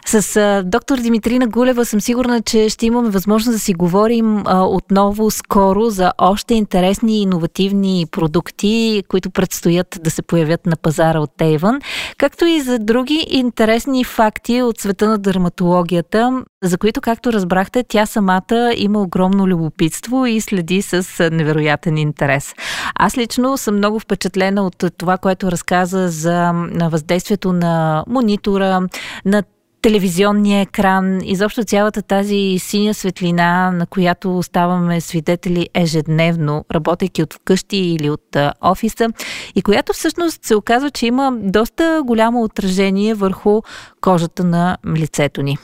С 0.05 0.37
а, 0.37 0.63
доктор 0.63 0.97
Димитрина 0.97 1.47
Гулева 1.47 1.85
съм 1.85 2.01
сигурна, 2.01 2.41
че 2.41 2.69
ще 2.69 2.85
имаме 2.85 3.09
възможност 3.09 3.55
да 3.55 3.59
си 3.59 3.73
говорим 3.73 4.43
а, 4.45 4.63
отново 4.63 5.31
скоро 5.31 5.89
за 5.89 6.11
още 6.17 6.53
интересни 6.53 7.21
иновативни 7.21 8.05
продукти, 8.11 9.03
които 9.07 9.29
предстоят 9.29 9.99
да 10.03 10.11
се 10.11 10.21
появят 10.21 10.65
на 10.65 10.75
пазара 10.75 11.19
от 11.19 11.31
Тейвън, 11.37 11.79
както 12.17 12.45
и 12.45 12.61
за 12.61 12.79
други 12.79 13.27
интересни 13.29 14.03
факти 14.03 14.61
от 14.61 14.79
света 14.79 15.09
на 15.09 15.17
дерматологията, 15.17 16.43
за 16.63 16.77
които, 16.77 17.01
както 17.01 17.33
разбрахте, 17.33 17.83
тя 17.83 18.05
самата 18.05 18.73
има 18.75 19.01
огромно 19.01 19.47
любопитство 19.47 20.25
и 20.25 20.41
следи 20.41 20.81
с 20.81 21.29
невероятен 21.31 21.97
интерес. 21.97 22.53
Аз 22.95 23.17
лично 23.17 23.57
съм 23.57 23.75
много 23.77 23.99
впечатлена 23.99 24.65
от 24.65 24.83
това, 24.97 25.17
което 25.17 25.51
разказа 25.51 26.09
за 26.09 26.51
въздействието 26.91 27.53
на 27.53 28.03
монитора, 28.07 28.87
на 29.25 29.43
телевизионния 29.83 30.61
екран, 30.61 31.19
изобщо 31.23 31.63
цялата 31.63 32.01
тази 32.01 32.59
синя 32.59 32.93
светлина, 32.93 33.71
на 33.71 33.87
която 33.87 34.43
ставаме 34.43 35.01
свидетели 35.01 35.69
ежедневно, 35.73 36.65
работейки 36.73 37.23
от 37.23 37.33
вкъщи 37.33 37.77
или 37.77 38.09
от 38.09 38.37
офиса, 38.61 39.07
и 39.55 39.61
която 39.61 39.93
всъщност 39.93 40.45
се 40.45 40.55
оказва, 40.55 40.91
че 40.91 41.05
има 41.05 41.37
доста 41.41 42.01
голямо 42.05 42.43
отражение 42.43 43.13
върху 43.13 43.61
кожата 44.01 44.43
на 44.43 44.77
лицето 44.95 45.41
ни. 45.41 45.57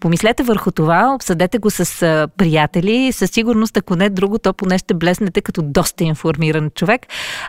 Помислете 0.00 0.42
върху 0.42 0.70
това, 0.70 1.12
обсъдете 1.14 1.58
го 1.58 1.70
с 1.70 2.28
приятели, 2.36 3.12
със 3.12 3.30
сигурност, 3.30 3.76
ако 3.76 3.96
не 3.96 4.10
друго, 4.10 4.38
то 4.38 4.52
поне 4.52 4.78
ще 4.78 4.94
блеснете 4.94 5.40
като 5.40 5.62
доста 5.62 6.04
информиран 6.04 6.70
човек, 6.70 7.06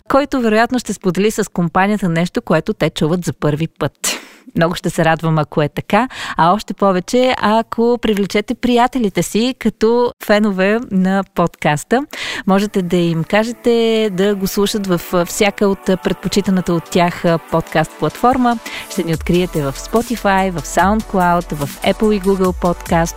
който 0.09 0.41
вероятно 0.41 0.79
ще 0.79 0.93
сподели 0.93 1.31
с 1.31 1.51
компанията 1.51 2.09
нещо, 2.09 2.41
което 2.41 2.73
те 2.73 2.89
чуват 2.89 3.25
за 3.25 3.33
първи 3.33 3.67
път. 3.79 4.16
Много 4.55 4.75
ще 4.75 4.89
се 4.89 5.05
радвам, 5.05 5.37
ако 5.37 5.61
е 5.61 5.69
така, 5.69 6.09
а 6.37 6.53
още 6.53 6.73
повече, 6.73 7.35
ако 7.37 7.97
привлечете 8.01 8.55
приятелите 8.55 9.23
си 9.23 9.55
като 9.59 10.11
фенове 10.25 10.79
на 10.91 11.23
подкаста. 11.35 12.05
Можете 12.47 12.81
да 12.81 12.97
им 12.97 13.23
кажете 13.23 14.09
да 14.13 14.35
го 14.35 14.47
слушат 14.47 14.87
в 14.87 15.25
всяка 15.25 15.67
от 15.67 15.85
предпочитаната 15.85 16.73
от 16.73 16.83
тях 16.83 17.23
подкаст 17.51 17.91
платформа. 17.99 18.59
Ще 18.91 19.03
ни 19.03 19.13
откриете 19.13 19.63
в 19.63 19.73
Spotify, 19.73 20.51
в 20.51 20.61
SoundCloud, 20.61 21.55
в 21.55 21.81
Apple 21.81 22.15
и 22.15 22.21
Google 22.21 22.61
Podcast. 22.61 23.15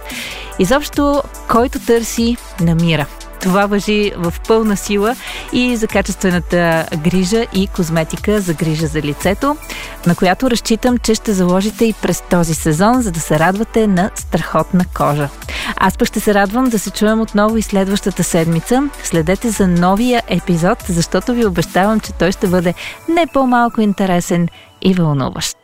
Изобщо, 0.59 1.23
който 1.49 1.79
търси, 1.87 2.37
намира. 2.61 3.07
Това 3.41 3.67
въжи 3.67 4.13
в 4.17 4.35
пълна 4.49 4.77
сила 4.77 5.17
и 5.53 5.77
за 5.77 5.87
качествената 5.87 6.87
грижа 6.97 7.47
и 7.55 7.67
козметика 7.67 8.41
за 8.41 8.55
грижа 8.55 8.87
за 8.87 9.03
лицето, 9.03 9.57
на 10.07 10.15
която 10.15 10.51
разчитам, 10.51 10.99
че 10.99 11.15
ще 11.15 11.33
заложите 11.33 11.85
и 11.85 11.93
през 11.93 12.23
този 12.31 12.55
сезон, 12.55 13.03
за 13.03 13.11
да 13.11 13.21
се 13.21 13.39
радвате 13.39 13.87
на 13.87 14.11
страхотна 14.15 14.85
кожа. 14.95 15.29
Аз 15.77 15.99
пък 15.99 16.09
ще 16.09 16.21
се 16.21 16.35
радвам 16.35 16.65
да 16.65 16.79
се 16.79 16.91
чуем 16.91 17.21
отново 17.21 17.57
и 17.57 17.63
следващата 17.63 18.25
седмица. 18.25 18.89
Следете 19.03 19.51
за 19.51 19.69
новия 19.69 20.23
епизод, 20.29 20.79
защото 20.89 21.35
ви 21.35 21.47
обещавам, 21.47 22.01
че 22.01 22.13
той 22.13 22.33
ще 22.33 22.47
бъде 22.47 22.75
не 23.09 23.27
по-малко 23.27 23.81
интересен 23.81 24.49
и 24.83 24.95
вълнуващ. 24.95 25.57